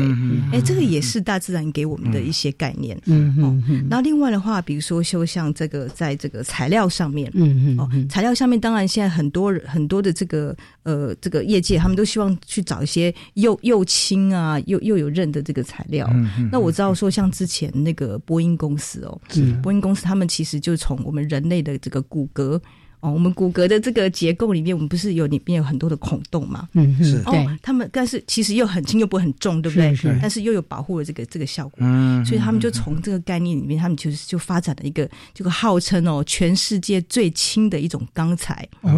[0.54, 2.98] 哎，这个也是大自然给我们的一些概念。
[3.06, 3.86] 嗯嗯。
[3.90, 5.04] 然后另外的话，比如说。
[5.14, 16.10] 就像这个，在这个材料上面，嗯嗯，哦，材料上面，当然现在很多很多的这个呃，这个业界，他们都希望去找一些又又轻啊，又又有韧的这个材料。
[16.50, 19.20] 那我知道说，像之前那个波音公司哦，
[19.62, 22.58] 波音公司，他们其实就从我们人类的这个骨骼。
[23.04, 26.70] 哦，我们骨骼的这个结构里面，我们不是有里面有很多的孔洞嘛？
[26.72, 27.22] 嗯，是。
[27.26, 29.94] 哦，他们但是其实又很轻又不会很重，对不对？
[29.94, 30.18] 是。
[30.22, 31.80] 但是又有保护的这个这个效果。
[31.80, 32.26] 嗯。
[32.26, 38.66] 所以他们就从这个概念里面，他们就是就发展了一个这个号称哦，全世界最轻的一种钢材。
[38.82, 38.92] 哦。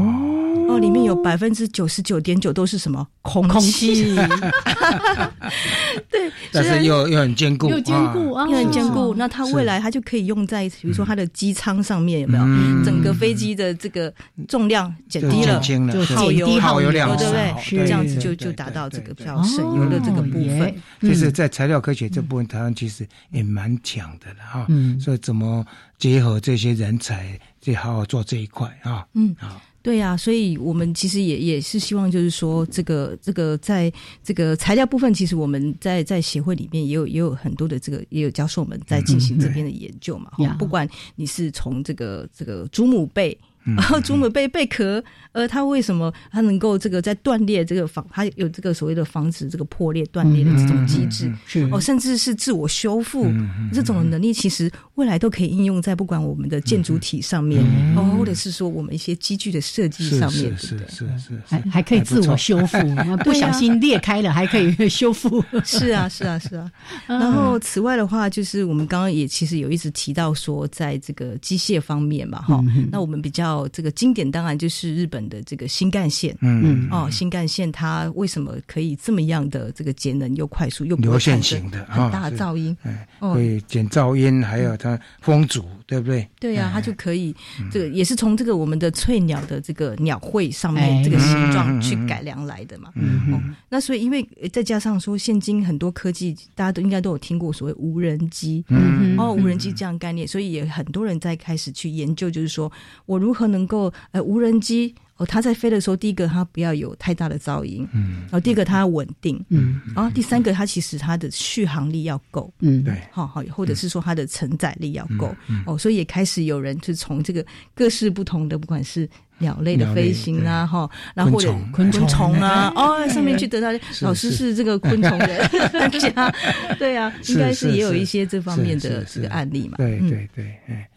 [0.70, 4.16] 哦，里面有百分之九十九点九都是什么空气？
[6.10, 9.16] 对，但是又又很坚固，又坚固啊，又很坚固。
[9.18, 12.46] 那它未来它就可以用在，比如说它的机舱上面，有没有？
[12.84, 14.14] 整个飞机的这个
[14.48, 17.86] 重量减低了，就耗油耗油量对不对？
[17.86, 20.76] 这样子就就达到这个比较省油的这个部分。
[21.00, 24.66] 其实，在材料科学这部分，台湾其实也蛮强的了哈。
[24.68, 25.66] 嗯，所以怎么
[25.98, 29.08] 结合这些人才，就好好做这一块啊？
[29.14, 29.62] 嗯，好。
[29.82, 33.92] 对呀，所以我们其实也也是希望，就是说，这个这个在
[34.24, 40.32] 这个材料部分，其实我们在在协会里面也有也有很多的这个也有教授们在进行这边的研究嘛。
[40.58, 43.38] 不管你是从这个这个祖母辈。
[43.76, 51.34] 然后祖母贝贝壳，呃，它为什么它能够这个在断裂这个防，它有这个所谓的防止这个破裂断裂的这种机制，
[51.72, 53.26] 哦，甚至是自我修复
[53.74, 57.64] 这种能力，其实未来都可以应用在不管我们的建筑体上面，
[57.96, 62.78] 哦，或者是说我们一些机具的设计上面，是是是是，还还可以自我修复，
[63.26, 66.72] 不小心裂开了还可以 修复，是啊是啊是啊。
[67.08, 73.55] 然后此外的话，就是我们刚刚也其实有一直提到说，在这个机械方面嘛，哈，那我们比较。
[73.56, 76.36] 哦，这个经典当然就是日本的这个新干线。
[76.42, 82.76] 嗯，哦，新干线它为什么可以这么样的这个节能又快速又流线型的很大的噪音？
[82.84, 86.28] 哎，可以减噪音，还有它风阻，对不对？
[86.40, 87.34] 对呀，它就可以
[87.72, 92.92] 这个也是从这个我们的翠鸟的这个鸟喙上面这个形状去改良来的嘛。
[92.96, 93.56] 嗯嗯。
[93.70, 98.66] 那所以因为再加上说，现今很多科技大家都应该都有听过所谓无人机。
[98.68, 102.70] 嗯哦，无人机这样概念，所以也很多人在开始去研究，就是说
[103.06, 103.45] 我如何。
[103.48, 115.34] 能够呃，无人机哦，它在飞的时候，第一个它不要有太大的噪音，嗯，然后第二个它要稳定，嗯，然后第三个它其实它的续航力要够，嗯，对，好好，或者是说它的承载力要够，
[115.66, 122.34] 哦，所以也开始有人就从这个各式不同的，不管是鸟类的飞行啊，哈，然后或者昆虫。
[122.34, 123.70] 啊，哦，上面去得到
[124.02, 124.56] 老师是。
[124.56, 126.34] 这个昆虫的专家，
[126.80, 130.95] 对啊， 应该是也有一些这方面的这个案例嘛，对对对，哎，好。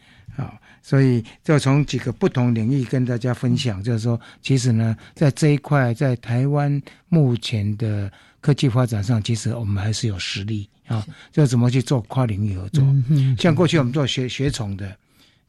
[0.83, 8.11] 所以，就从几个不同领域跟大家分享，就是说，其实呢，在这一块，在台湾目前的
[8.41, 11.05] 科技发展上，其实我们还是有实力啊。
[11.31, 12.83] 就怎么去做跨领域合作？
[13.39, 14.97] 像过去我们做学学虫的，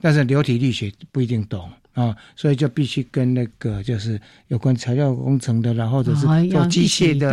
[0.02, 7.32] 但是流体力学不一定懂啊，所以就必须跟那个就是有关材料工程的，然后或者是做机械的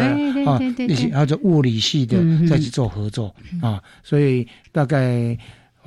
[0.49, 2.17] 啊，那些或者物理系的
[2.49, 3.83] 再去做合作啊。
[4.05, 5.37] 所以大概。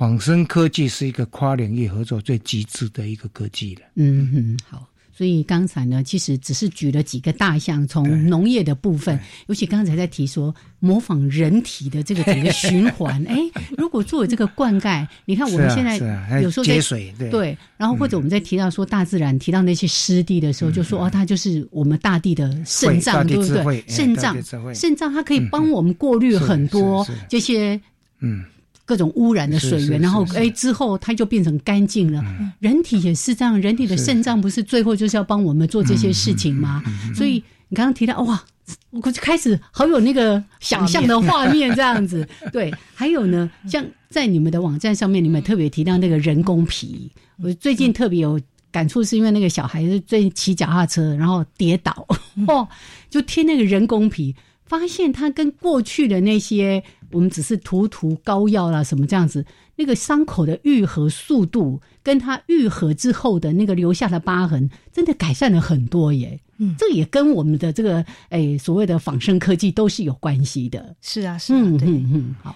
[0.00, 3.82] 仿生科技是一个跨领域合作最极致的一个科技了。
[3.96, 4.86] 嗯哼，好。
[5.12, 13.22] 所以刚才呢，其实只是举了几个大项，从农业的部分，尤其刚才在提说模仿人体的这个整个循环。
[13.28, 13.36] 哎，
[13.76, 15.98] 如果作为这个灌溉，你看我们现在
[16.40, 23.84] 有时候接水，对，然后或者我们在提到说大自然，提到那些湿地的时候，就说哦，它就是我们大地的肾脏，对不对？
[23.86, 24.34] 肾脏，
[24.74, 27.78] 肾脏它可以帮我们过滤很多这些，
[28.20, 28.42] 嗯。
[28.90, 32.20] 各种污染的水源，然后哎，之后它就变成干净了。
[32.58, 36.82] 人体也是这样，人体的肾脏不是最后就是要帮我们做这些事情吗？
[37.14, 37.34] 所以
[37.68, 38.42] 你刚刚提到哇，
[38.90, 42.28] 我就开始好有那个想象的画面这样子。
[42.52, 47.08] 对，还有呢，像在你们的网站上面，你们特别提到那个人工皮，
[47.40, 48.40] 我最近特别有
[48.72, 52.04] 感触是因为那个小孩子最骑脚踏车，然后跌倒，
[52.48, 52.66] 哦，
[53.08, 59.44] 就贴那个人工皮，发现他跟过去的那些我们只是涂涂膏药啦什么这样子，
[59.76, 66.40] 那个伤口的愈合速度，跟它愈合之后的那个留下的疤痕，真的改善了很多耶。
[66.58, 70.94] 嗯，这也跟我们的这个诶所谓的仿生科技都是有关系的。
[71.00, 72.54] 是啊，是啊，对，嗯，好。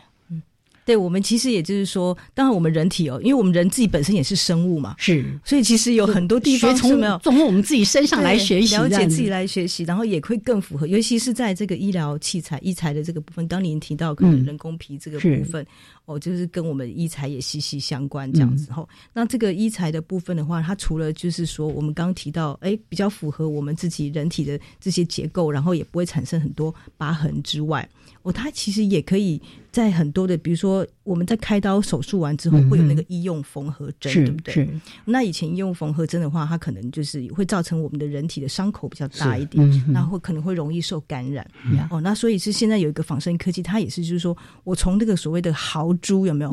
[0.84, 13.46] 对我们其实也就是说，当然我们人体哦，因为我们人自己本身也是生物嘛，是，所以其实有很多地方从没有从我们自己身上来学习，了解自己来学习，然后也会更符合，尤其是在这个医疗器材、医材的这个部分。
[13.46, 15.64] 刚您提到可能人工皮这个部分，
[16.06, 18.72] 哦，就是跟我们医材也息息相关这样子。
[18.72, 27.88] 后，那这个医材的部分的话，它除了就是说我们刚提到，哎，比较符合我们自己人体的这些结构，然后也不会产生很多疤痕之外。
[28.22, 29.40] 哦，它其实也可以
[29.74, 34.68] 在很多的，比如说我们在开刀手术完之后会有那个医用缝合针，对不对？
[35.04, 41.44] 那以前医用缝合针的话，它可能就是会造成我们的人体的伤口比较大一点，然后可能会容易受感染。
[41.90, 46.52] 哦，那所以是现在有一个仿生科技，它也是就是说我从那个所谓的豪猪有没有？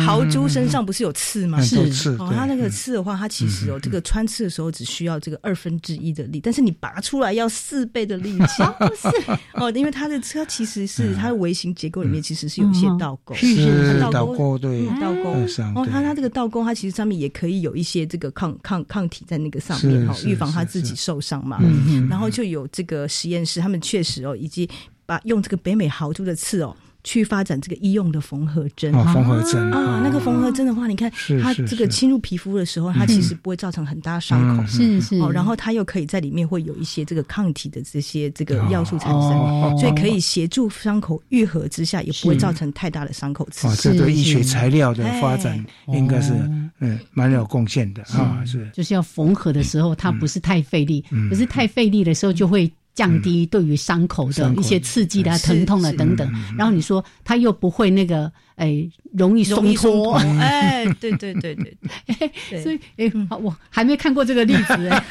[0.00, 1.60] 豪猪身上不是有刺吗？
[1.60, 2.16] 是刺。
[2.18, 8.62] 哦，它那个刺的话，它其实哦，这个穿刺的时候只需要这个二分之一的力，但是你拔出来要四倍的力气。
[8.96, 9.08] 是
[9.52, 11.14] 哦，因为它的车其实是。
[11.14, 15.34] 它的微型结构里面其实是有一些倒钩，是倒钩，对，倒钩。
[15.74, 21.58] 哦，它它这个倒钩，它其实上面也可以有一些这个抗抗抗体在那个上面，哈，预防它自己受伤嘛。
[22.08, 24.68] 然后就有这个实验室，他们确实哦，以及
[25.06, 26.76] 把用这个北美豪猪的刺哦。
[27.04, 35.16] 去发展这个医用的缝合针，缝合针啊，那个缝合针的话，你看它这个侵入皮肤的时候，它其实不会造成很大伤口，是是。
[35.18, 43.68] 哦，然后它又可以在里面会有一些这个抗体的这些这个要素产生，所以可以协助伤口愈合之下，也不会造成太大的伤口刺。
[43.76, 46.32] 这对医学材料的发展应该是
[46.80, 48.66] 嗯蛮有贡献的啊，是。
[48.72, 52.72] 就是要缝合的时候，它不是太费力，可是太费力的时候就会。
[52.94, 58.32] 降低对于伤口的一些刺激的疼痛啊等等，然后你说他又不会那个。
[58.56, 61.76] 哎，容易松脱， 哎，对对对对
[62.50, 63.10] 对，所以哎，
[63.42, 65.04] 我还没看过这个例子哎。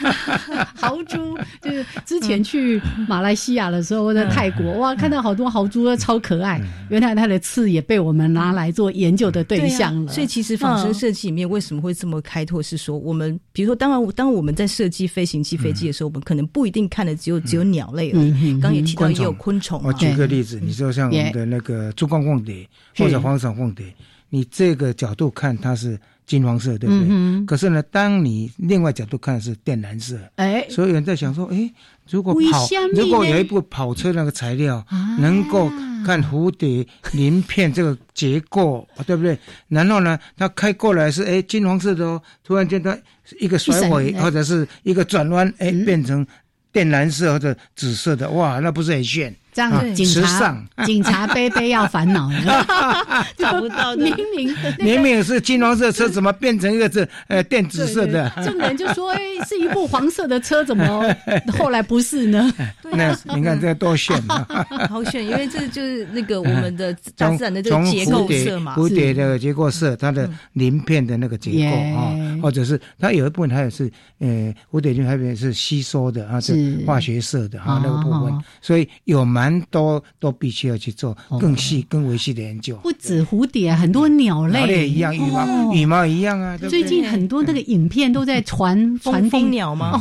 [0.75, 6.61] 豪猪就是之前去马来西亚的时候，在泰国哇，看到好多豪猪超可爱。
[6.89, 10.11] 原来它的刺也被我们拿来做研究的对象了。
[10.11, 12.63] 所以其实仿生设计里面为什么会这么开拓？
[12.63, 18.57] 是说我们比如说，当然当我们在设计飞行器、飞机的时候，我们可能不一定看的只有只有鸟类而已。
[18.61, 19.81] 刚也提到也有昆虫。
[19.83, 22.65] 我举个例子，你说像我们的那个珠光光蝶
[22.97, 23.32] 或者黄。
[23.33, 23.85] 黄色凤蝶，
[24.29, 27.45] 你这个角度看它是金黄色，对不对？
[27.45, 31.71] 可是呢，当你另外角度看是靛蓝色，哎，所以有人在想说，哎，
[32.09, 34.85] 如果跑，如果有一部跑车那个材料
[35.19, 35.69] 能够
[36.05, 39.37] 看蝴蝶鳞片这个结构，对不对？
[39.67, 42.97] 然后呢，它开过来是哎金黄色的哦，突然间它
[43.39, 46.25] 一个甩尾或者是一个转弯，哎，变成
[46.71, 49.35] 靛蓝色或者紫色的，哇，那不是很炫？
[49.53, 52.65] 这样，警察警察杯杯要烦恼了，
[53.37, 53.95] 找不到。
[53.95, 58.29] 明明明明是金黄色车，怎么变成一个这呃电紫色的？
[58.43, 60.83] 证人就说：“哎，是一部黄色的车，怎么
[61.57, 62.51] 后来不是呢？”
[62.91, 64.45] 那你看这多炫啊！
[64.89, 79.42] 好炫，因为这就是那个我们的大自然的这个结构色嘛，蝴蝶的结构色，它的鳞片的那个结构啊，或者是它有一部分它也是呃蝴蝶菌那边是吸收的啊，是化学色的啊那个部分，所以有蛮。
[79.43, 82.77] 蛮多都必须要去做更细、更维系的研究。
[82.77, 86.57] 不止蝴蝶，很多鸟类一样，羽毛羽毛一样啊。
[86.57, 89.99] 最近很多那个影片都在传传蜂鸟吗？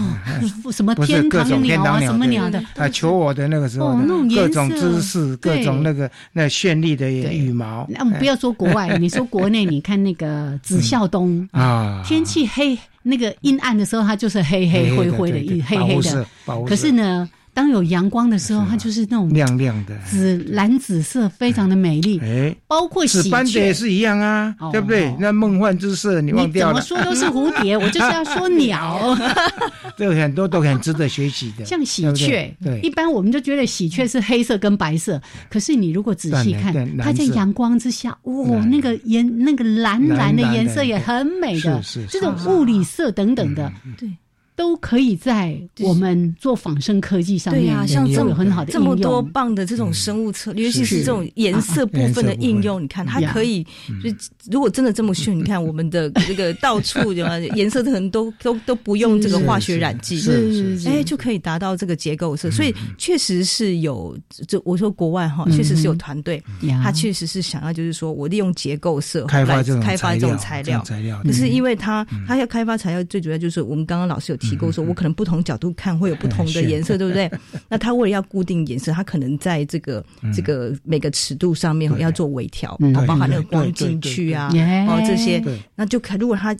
[0.64, 2.62] 哦， 什么天堂鸟啊，什么鸟的？
[2.76, 3.99] 啊，求我的那个时候，
[4.32, 7.84] 各种姿势，各种那个那绚丽的羽毛。
[7.88, 16.24] 那我们不要说国外， 你说国内，你看那个紫孝东啊，天气黑，那个阴暗的时候，它就是黑黑灰灰的，黑黑的。
[16.64, 17.28] 可是呢。
[17.55, 22.19] 当有阳光的时候，它就是那种亮亮的紫蓝紫色，非常的美丽。
[22.21, 25.15] 哎，包括喜鹊也是一样啊，对不对？
[25.19, 26.81] 那梦幻之色，你忘掉了？
[26.81, 29.17] 怎么说都是蝴蝶，我就是要说鸟。
[29.97, 32.57] 这个很多都很值得学习的，像喜鹊。
[32.63, 44.09] 对，一般我们就觉得喜鹊是黑色跟白色，可是你如果仔细看，它在阳光之下，哇，那个颜那个蓝蓝的颜色也很美的，这种物理色等等的，对。
[44.55, 53.65] 都可以在我们做仿生科技上面，对啊，像这么很好的这么多棒的这种生物测，尤其是这种颜色部分的应用，你看它可以，
[54.03, 54.11] 就
[54.51, 66.43] 如果真的这么炫，你看我们的这个到处什么 颜色可能都都都不用这个化学染剂，是是，哎，就可以达到这个结构色，所以确实是有，就我说国外哈，确实是有团队，
[66.83, 77.30] 他确实是想要就是说我利用结构色开发这种开发这种材料，材料，可是因为他他要开发材料，最主要就是我们刚刚老师有提供，说我可能不同角度看会有不同的颜色，对不对？
[77.70, 82.76] 那他为了要固定颜色，他可能在这个这个每个尺度上面要做微调，
[83.07, 84.51] 包含那个光进去啊，
[84.88, 85.43] 哦这些，
[85.76, 86.55] 那就可如果他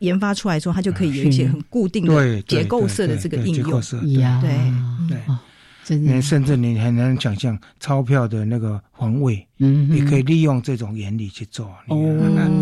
[0.00, 3.80] 研发出来之后，他就可以有一些很固定的结构色的这个应用，
[4.42, 5.18] 对。
[5.88, 11.66] 对，甚至你很难想象钞票的那个防卫，嗯，也可以利用这种原理去做。
[11.86, 11.96] 哦，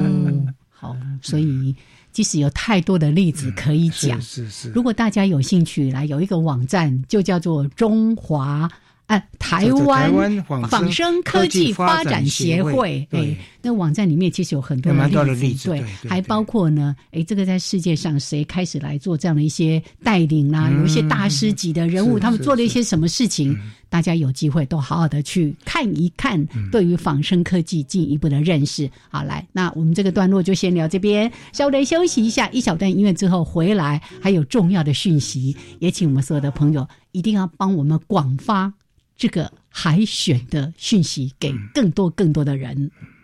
[0.70, 1.74] 好，所以。
[2.16, 4.70] 即使有太多的例子可以讲，是是。
[4.70, 8.66] 如果大家有兴趣，来有一个网站，就叫做中华。
[9.07, 23.57] 哎，台湾仿生科技发展协会，哎，那网站里面其实有很多的例子，对，还包括呢，哎，这个在世界上谁开始来做这样的一些带领啦，有一些大师级的人物，他们做了一些什么事情，
[23.88, 28.90] 大家有机会都好好的去看一看，对于仿生科技进一步的认识。
[29.09, 38.72] 好，来，那我们这个段落就先聊这边，稍微休息一下，一小段音乐之后回来，还有重要的讯息，也请我们所有的朋友一定要帮我们广发。
[39.16, 42.90] 这个海选的讯息给更多更多的人。
[42.98, 43.15] 好，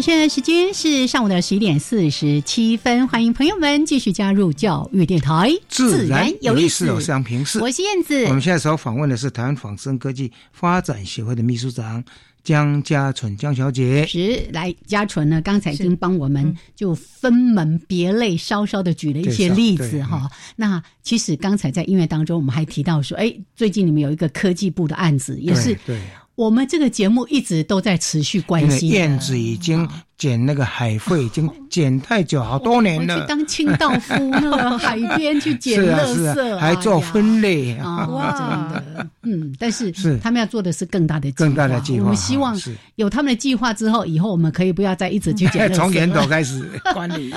[0.00, 6.90] 现在时间是上午的十一点四十七分，欢迎朋友们继续加入教育电台，自然有意思。
[6.90, 8.24] 我是燕子。
[8.24, 12.02] 我们现在所访问的是台湾仿生科技发展协会的秘书长
[12.42, 14.06] 江家纯江小姐。
[14.06, 20.30] 是，来嘉纯呢，刚才已经帮我们就分门别类稍稍的举了一些例子哈。
[20.56, 26.00] 那其实刚才在音乐当中，我们还提到说，哎，最近你们有一个科技部的案子，也是对。
[26.40, 28.88] 我们这个节目一直都在持续关心。
[28.88, 29.86] 燕子已经
[30.16, 33.20] 捡那个海费，已经 捡太久，好多年了。
[33.20, 36.02] 去当清道夫，那 个海边去捡垃
[36.34, 38.06] 圾，还做分类啊！
[38.08, 42.04] 哇，真的，嗯，但是是他们要做的是更大的更大的计划。
[42.04, 42.58] 我们希望
[42.94, 45.70] 有他们的计划之后，以后我们可以不要再一直去捡。
[45.74, 47.34] 从源头开始管理。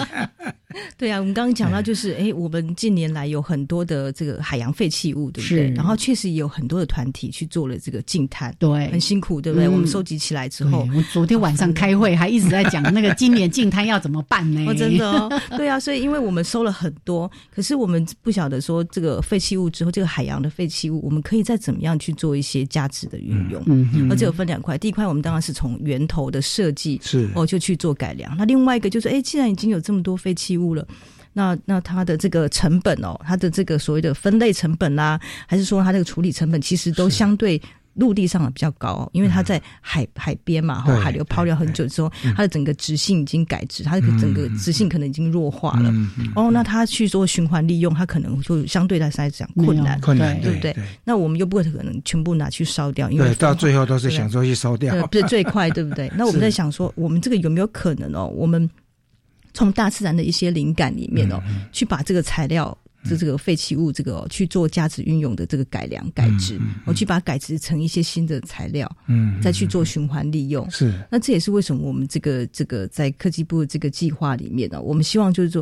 [0.98, 5.70] 对啊，我们刚刚讲到就是，哎，我们近年来有很多的这个海洋废弃物，对不对？
[5.72, 9.68] 然后确实也有很多的团体去做了这个净滩，对，很辛苦，对不对？
[9.68, 14.66] 我们收集起来之后，我昨天晚上开会还一直在讲那个今年净滩要怎么办呢？
[14.70, 23.62] 哦，真的哦，对啊，所以因为我们收了很多，可是我们不晓得说这个废弃物之后，这个海洋的废弃物，我们可以再怎么样去做一些价值的运用？
[23.66, 28.36] 嗯，而且有分两块，第一块我们当然是从源头的设计是哦，就去做改良。
[28.38, 30.88] 那另外一个就是，哎，既然已经有这么多废弃物了。
[31.36, 37.60] 那那它的这个成本哦，它的这个所谓的分类成本啦，还是说它这个处理成本，其实都相对
[37.96, 45.92] 陆地上的比较高，因为它在海海边嘛，后海流抛掉很久之后，它的整个直性已经改质，它的整个直性可能已经弱化了。
[46.36, 50.76] 哦，那它去做循环利用，它可能就相对来讲困难，困难，对不对？
[51.04, 56.12] 那我们又不可能全部拿去烧掉，因为到最后都是想说去烧掉， 不是最快，对不对？
[56.16, 58.28] 那我们在想说，我们这个有没有可能哦？
[58.36, 58.70] 我们
[59.54, 61.42] 从大自然的一些灵感里面哦，
[61.72, 62.78] 去把这个材料。
[63.06, 70.72] 这这个废弃物，这个去做价值运用的这个改良改制，我去把它改制成一些新的材料，嗯，再去做循环利用。
[70.72, 75.62] 是，那这也是为什么我们这个这个在科技部这个计划里面呢，我们希望就是说。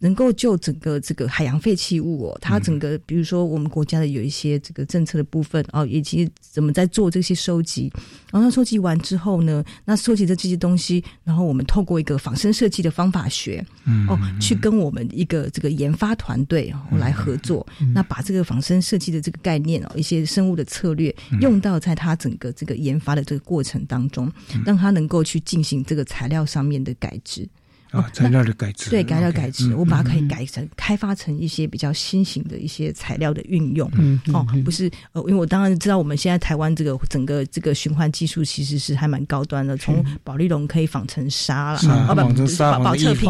[0.00, 7.92] 能够就整个这个海洋废弃物哦，它整个比如说我们国家的有一些这个政策的部分哦，以及怎么在做这些收集，
[8.32, 13.64] 然后收集完之后呢，那收集的这些东西，然后我们透过一个仿生设计的方法学，
[14.08, 24.32] 哦，去跟我们一个这个研发团队哦来合作，那把这个仿生设计的这个概念哦，一些生物的策略用到在它整个这个研发的这个过程当中，
[24.64, 27.46] 让它能够去进行这个材料上面的改制。
[27.90, 33.90] 啊，材料的改制，对，材料改制，我把它可以改成开发成一些比较新型的一些材料的运用。
[33.94, 43.24] 嗯，哦，不是，呃，因为我当然知道我们现在台湾这个整个这个循环技术其实是还蛮高端的，从保利龙可以仿成纱了，啊，仿成纱，保测品，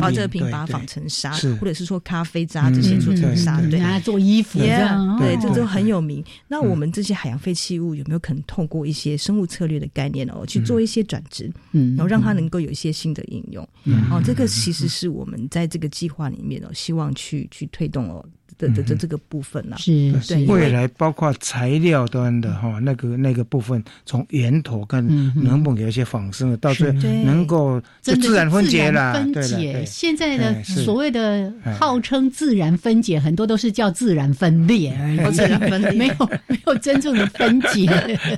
[0.00, 6.24] 保测品把它仿成纱，或者是说咖啡渣这些做成纱，对，拿来做衣服，对，这都很有名。
[6.48, 13.68] 那我们这些海洋废弃物有没有可能透过一些生物策略的概念哦，去做一些转职，嗯，然后让它能够有一些新的应用？
[14.10, 18.24] 哦，这个其实是我们在这个计划里面哦，希望去去推动哦。
[18.68, 25.04] 的的的这个部分呢，是对未来包括材料端的哈，那个那个部分从源头看
[25.34, 29.14] 能不能有一些仿生的，到最后能够自然分解了。
[29.14, 35.92] 分解现在的所谓的号称自然分解，很多都是叫自然分裂而已，自然分裂。
[35.98, 37.88] 没有没有真正的分解。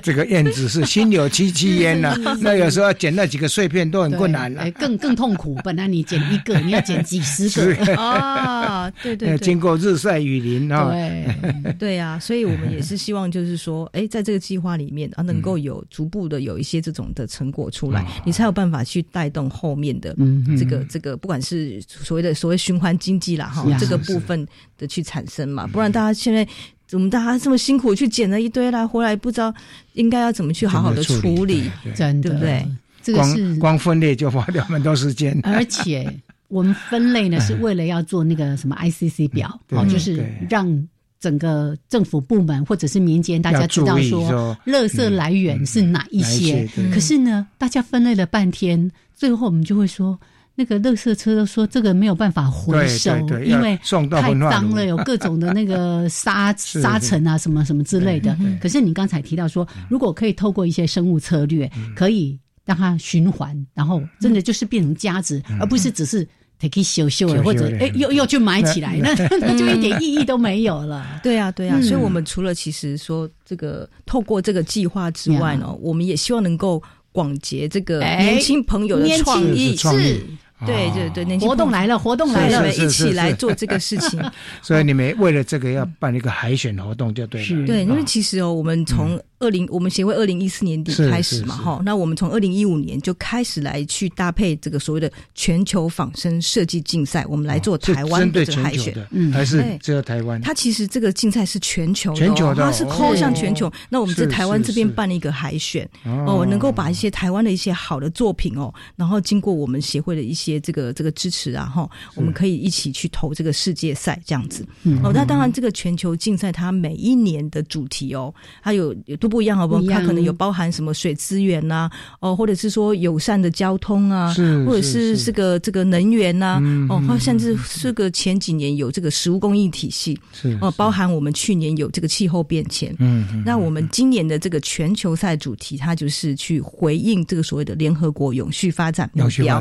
[0.01, 5.55] 这个燕子是心有戚戚焉呐， 那有时候捡那几个碎片都很困难了，更更痛苦。
[5.63, 7.95] 本来你捡一个，你要捡几十个。
[8.01, 10.14] 啊，对对，经过日晒。
[10.19, 20.15] 雨林啊，对 对啊，所以我们也是希望，就是说，哎，在这个计划里面啊，能够有逐步的有一些这种的成果出来，你才有办法去带动后面的
[20.57, 24.47] 这个这个，不管是所谓的所谓循环经济啦，哈，这个部分
[24.77, 26.47] 的去产生嘛，不然大家现在
[26.91, 29.53] 我们大家这么辛苦去捡了一堆来回来，不知道
[29.93, 32.37] 应该要怎么去好好的处理，真的对。
[32.37, 32.67] 不对？
[33.03, 36.11] 这个是光分裂就花掉很多时间，而且。
[36.47, 40.87] 我们分类呢，是为了要做那个什么 ICC 表，哦，就是让
[41.19, 46.69] 整个政府部门或者是民间大家知道说，垃圾来源是哪一些。
[46.93, 50.19] 可是呢，大家分类了半天，最后我们就会说，
[50.53, 53.11] 那个垃圾车都说这个没有办法回收，
[53.43, 53.75] 因为
[54.11, 58.37] 太脏了，有各种的那个沙 沙尘啊，什么什么之类的。
[58.61, 62.37] 可是你刚才提到说，如果可以透过一些生物策略，可以。
[62.65, 66.27] 让它循环，然后真的就是变成价值，而不是只是
[66.59, 71.05] take 修修或者哎又又去买起来，那 那就一点意义都没有了。
[71.23, 79.75] 对啊，对啊，所以我们除了其实说这个透过这个计划之外呢，我们也希望能够广结这个年轻朋友的创意。
[79.75, 80.21] 是。
[80.65, 84.19] 对对对，活动来了，活动来了，一起来做这个事情。
[84.63, 87.67] 所以你们为了这个要办一个海选活动，就对了。
[87.67, 100.41] 对，因为其实哦，我们从二零我们协会二零一四年底开始嘛，哈，那我们从二零一五年就开始来去搭配这个所谓的全球仿生设计竞赛，我们来做台湾的这个海选，嗯，还是只有台湾？
[100.41, 103.69] 它其实这个竞赛是全球，全球的，它是扣向全球。
[103.89, 114.65] 那我们在台湾这边办了一个海选，哦，能够把一些台湾的一些好的作品哦，然后经过我们协会的一些这个这个支持啊，哈，我们可以一起去投这个世界赛这样子。
[115.03, 118.33] 哦，那当然这个全球竞赛它每一年的主题哦，
[118.63, 119.17] 它有有。
[119.25, 119.81] 都不一样，好不好？
[119.89, 124.31] 它可能有包含什么水资源呐，哦，或者是说友善的交通啊，
[124.67, 139.59] 或者是这个这个能源呐，哦，或甚至是个前几年有这个食物供应体系，是哦，包含我们去年有这个气候变迁，嗯，那我们今年的这个全球赛主题，它就是去回应这个所谓的联合国永续发展目标，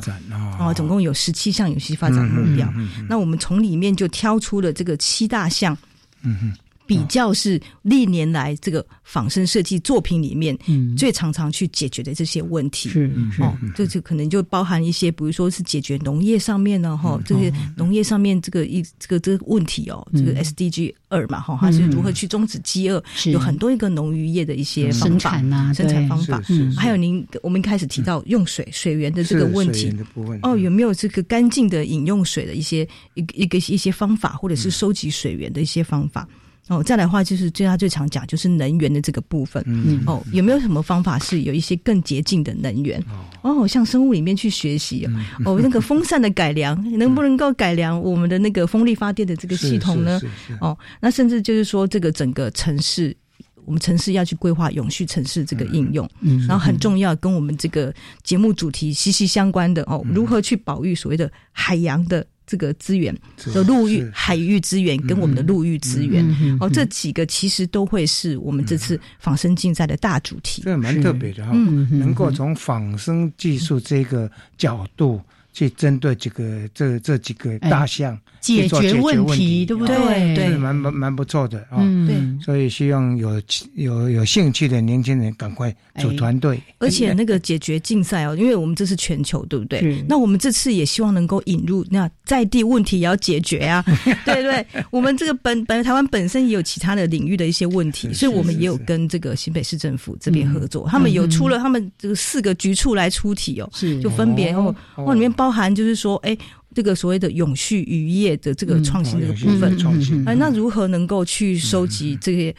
[0.61, 2.71] 哦，总共有十七项永续发展目标，
[3.09, 5.75] 那我们从里面就挑出了这个七大项，
[6.23, 6.53] 嗯哼。
[6.87, 10.57] 比较是历年来这个仿生设计作品里面
[10.97, 13.11] 最常常去解决的这些问题，是
[13.41, 26.43] 哦，这就可能就包含一些，比如说是解决农业上面呢，哈，这些农业上面这个一这个这个问题哦，这个 SDG 二嘛，哈，它是如何去终止饥饿，有很多一个农渔业的一些生产啊，生产方法，
[26.77, 29.91] 还有您我们一开始提到用水水源的这个问题，
[30.43, 36.29] 哦，有没有这个干净的饮用水的一些一一个一些方法，或者是收集水源的一些方法。
[36.69, 39.63] 哦，再来的话就是最他最常讲就是能源的这个部分。
[39.67, 43.03] 嗯，哦，有没有什么方法是有一些更洁净的能源？
[43.43, 45.07] 哦，像生物里面去学习
[45.45, 50.19] 哦， 那个风扇的改良能不能够改良我们的那个风力发电的这个系统呢？
[50.61, 53.15] 哦，那甚至就是说这个整个城市，
[53.67, 57.93] 我们城市要去规划永续城市这个应用，嗯，然后很重要跟我们这个
[58.23, 62.27] 节目主题息息相关的哦，如何去保育所谓的海洋的。
[62.47, 63.15] 这个资源
[63.53, 66.25] 的陆域、海域资源跟我们的陆域资源。
[66.61, 70.63] 哦，这几个其实都会是我们这次仿生竞赛的大主题。
[70.63, 71.53] 这蛮特别的哈，
[71.91, 75.21] 能够从仿生技术这个角度
[75.55, 78.19] 去针对这个这这几个大项。
[78.45, 79.97] 解决问题，对不对？
[80.35, 81.79] 对，蛮蛮蛮不错的啊。
[82.07, 83.41] 对，所以希望有
[83.73, 86.61] 有有兴趣的年轻人赶快组团队。
[86.79, 90.05] 而且那个解决竞赛哦，因为我们这是全球，对不对？
[90.07, 93.83] 那我们这次也希望能够引入那在地问题也要解决啊。
[94.27, 106.37] 对对，我们这个本本台湾本身也有其他的领域的一些问题，所以我们也有跟这个新北市政府这边合作，他们有出了他们这个四个局处来出题哦，是就分别哦哦里面包含就是说哎。
[106.77, 109.79] 这个所谓的永续渔业的这个创新这个部分，
[110.27, 112.53] 哎，那如何能够去收集这些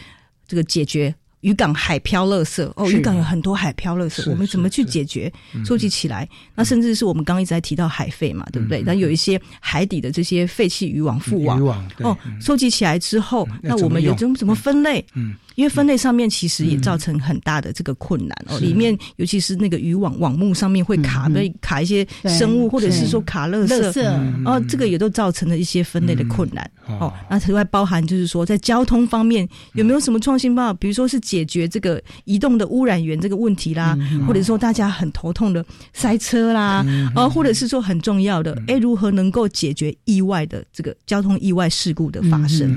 [0.48, 2.64] 这个解决渔港海漂垃圾？
[2.78, 5.30] 哦，渔港有很多海漂垃圾，我们怎么去解决？
[5.66, 6.26] 收集起来，
[6.56, 8.82] 那甚至是我们刚刚一直在提到海废嘛，对不对？
[8.86, 11.60] 那有一些海底的这些废弃渔网、副网，
[11.98, 15.06] 哦，收集起来之后，那我们有怎么怎么分类？
[15.14, 15.36] 嗯。
[15.56, 24.04] 因为分类上面其实也造成很大的这个困难哦，里面尤其是那个渔网网目上面会卡被卡一些生物，或者是说卡垃圾，
[24.46, 27.12] 哦，这个也都造成了一些分类的困难哦。
[27.30, 30.74] 那此外包含就是说在交通方面有没有什么创新方法？
[30.74, 33.98] 比如说是解决这个移动的污染源这个问题啦，
[34.28, 36.86] 或者说大家很头痛的塞车啦，
[37.16, 42.70] 啊，或者是说很重要的，哎，如何能够解决意外的这个交通意外事故的发生？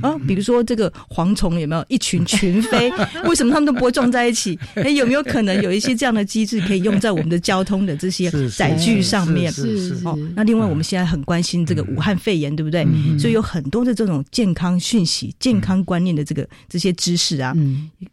[0.00, 0.14] 啊？
[0.28, 2.19] 比如说这个蝗虫有没有一群？
[2.24, 2.90] 群飞，
[3.24, 4.58] 为什么他们都不会撞在一起？
[4.74, 9.50] 哎，有没有可能有一些这样的机制可以用在我们的交通的这些载具上面？
[9.52, 10.18] 是哦。
[10.36, 12.86] 那另外，我们现在很关心这个武汉肺炎，对不对？
[13.18, 17.56] 所以有很多的这种健康讯息、健康观念的这个这些知识啊，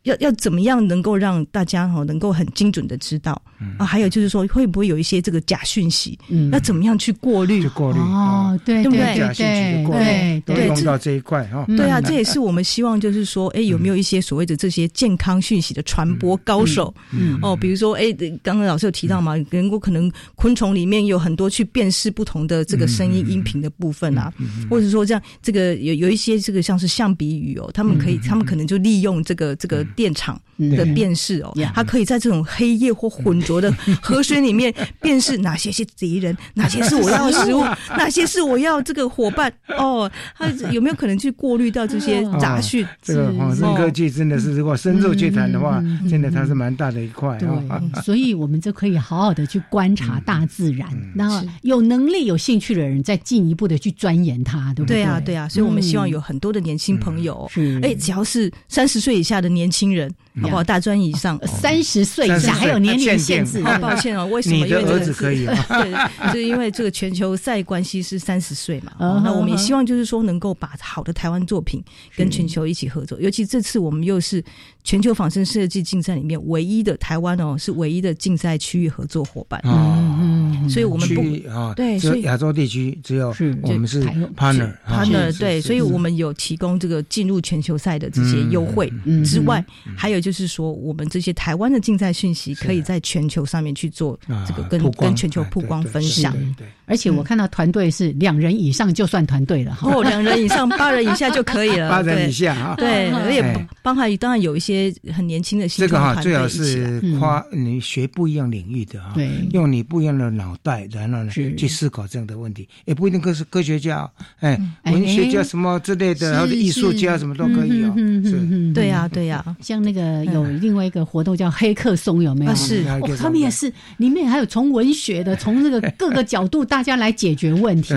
[0.04, 3.42] 要要怎么样能够让大家哈能够很精准的知道
[3.78, 3.86] 啊？
[3.86, 6.18] 还有就是说，会不会有一些这个假讯息？
[6.52, 7.68] 要怎么样去过滤？
[7.70, 11.66] 过滤哦，对对对对对，用到这一块哈。
[11.76, 13.97] 对啊，这也是我们希望就是说，哎，有没有？
[13.98, 18.12] 一些所谓的这些健康讯息的传播高手，嗯哦，比如说，哎，
[18.44, 24.32] 刚刚老师有提到嘛，人工可能昆虫里面有很多去辨识不同的这个声音音频的部分啊，
[24.70, 33.72] 或者说这样，这个有有一些这个像是象鼻鱼哦，他们可以，他们可能就利用这个这个电场的辨识哦，它可以在这种黑夜或浑浊的
[34.02, 37.64] 河水里面辨识哪些是敌人，哪些是我要的食物，
[37.98, 39.52] 哪些是我要这个伙伴。
[39.78, 42.86] 哦，它有没有可能去过滤掉这些杂讯？
[43.02, 47.38] 这个科技真的是，如果深入去谈的话，真的它是蛮大的一块。
[47.38, 47.48] 对，
[48.04, 54.98] 所以我们就可以好好的去观察大自然，然后有能力、有兴趣的人再进一步的去钻研它，对不对？
[54.98, 55.48] 对啊，对啊。
[55.48, 57.50] 所以我们希望有很多的年轻朋友，
[57.82, 60.14] 哎，只要是三十岁以下的年轻人。
[60.42, 60.64] 好不好？
[60.64, 63.62] 大专以上，三十岁以下还有年龄限制。
[63.82, 64.66] 抱歉哦，为什么？
[64.66, 65.54] 你的儿子可以吗？
[65.68, 68.92] 对，就是因为这个全球赛关系是三十岁嘛。
[69.24, 71.84] 那我们也希望就是说能够把好的台湾作品
[72.16, 73.20] 跟全球一起合作。
[73.20, 74.44] 尤其这次我们又是
[74.84, 79.60] 全球仿生设计竞赛里面唯一的台湾哦，是唯一的竞赛区域合作伙伴。
[79.64, 83.34] 嗯，所以我们不啊，对，所以亚洲地区只有
[83.64, 84.04] 我们是
[84.36, 88.92] partner，partner 对，所以我们有提供这个进入全球赛的这些优惠
[89.26, 89.66] 之外，
[89.96, 90.27] 还有。
[90.28, 96.34] 就是说，我们这些台湾的竞赛讯息，可以在全球上面去做这个跟跟全球曝光分享。
[96.58, 114.10] 对而且我看到团队是两人以上就算团队了，哦， 两人以上八人以下就可以了， 八人以下啊，对，而且包含当然有一些很年轻的这个哈，最好是夸你学不一样领域的哈，对，用你不一样的脑袋，然后呢去思考这样的问题，也不一定科是科学家，
[114.40, 122.56] 哎，文学家什么之类的，或者艺术家什么都可以哦，是，对呀，对呀，像那个有另外一个活动叫黑客松，有没有？
[122.56, 122.84] 是，
[123.18, 127.94] 他们也是，里面还有从文学的， 从这个各个角度，大家来解决问题。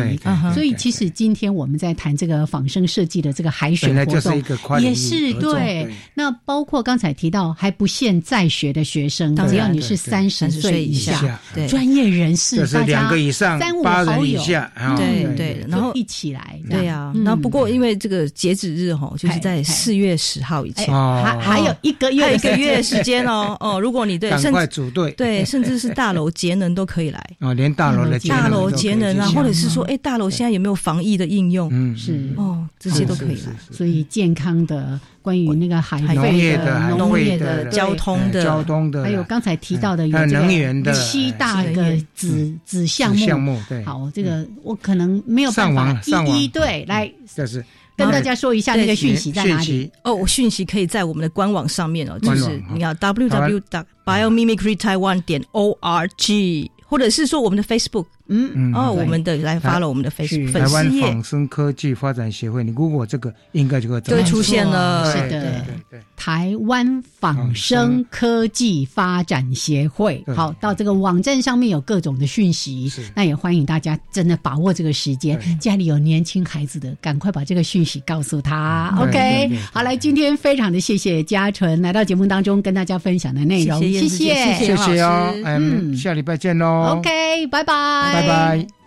[0.55, 5.89] 所以其实今天我们在谈这个仿生设计的这个海选活动，也是对。
[6.15, 11.67] 那包括刚才提到还不限在学的学生，只要你是三十岁以下，对。
[11.67, 14.43] 专业人士，大家两个以上，三五好友，
[14.97, 17.13] 对对，然后一起来，对啊。
[17.25, 23.27] 然后不过因为这个截止日哈，就是在四月十号以前，还还有一个月一个月时间。
[23.27, 23.81] 哦 哦。
[23.81, 27.25] 如果你对，赶快组队，对， 甚至是大楼节能都可以来。
[27.41, 31.69] 哦，连大楼的大楼节能啊，或者是说，哎，大楼现在有没有防疫的应用？
[31.73, 32.29] 嗯，是。
[32.37, 33.53] 哦，这些都可以来。
[33.71, 34.99] 所以健康的。
[35.23, 40.95] 关于那个海费的、农业的、交通的、交通的，还有刚才提到的有能源的。
[40.95, 43.27] 七大个子子项目。
[43.27, 47.63] 项目对，好，这个我可能没有办法一一对来，就是
[48.01, 49.91] 跟大家说一下那个讯息在哪里。
[50.05, 58.07] 哦，讯息可以在我们的官网上面哦，就是你要 w w w biomimicry taiwan 点 o r g，或者是说我们的 Facebook。
[58.31, 65.13] 嗯哦，我们的来发了我们的 Facebook 台湾仿生科技发展协会，你 Google 这个应该就会就会出现了。
[65.13, 65.41] 是的，对
[65.91, 66.01] 对。
[66.17, 78.95] 台湾仿生科技发展协会，好，到这个网站上面有各种的讯息，那也欢迎大家真的把握这个时间，家里有年轻孩子的，赶快把这个讯息告诉他。
[79.01, 86.99] OK，好，来，今天非常的谢谢嘉纯来到节目当中跟大家分享的内容，谢谢谢谢谢哦，嗯，下礼拜见喽。
[86.99, 88.20] OK，拜拜。
[88.21, 88.80] 拜拜。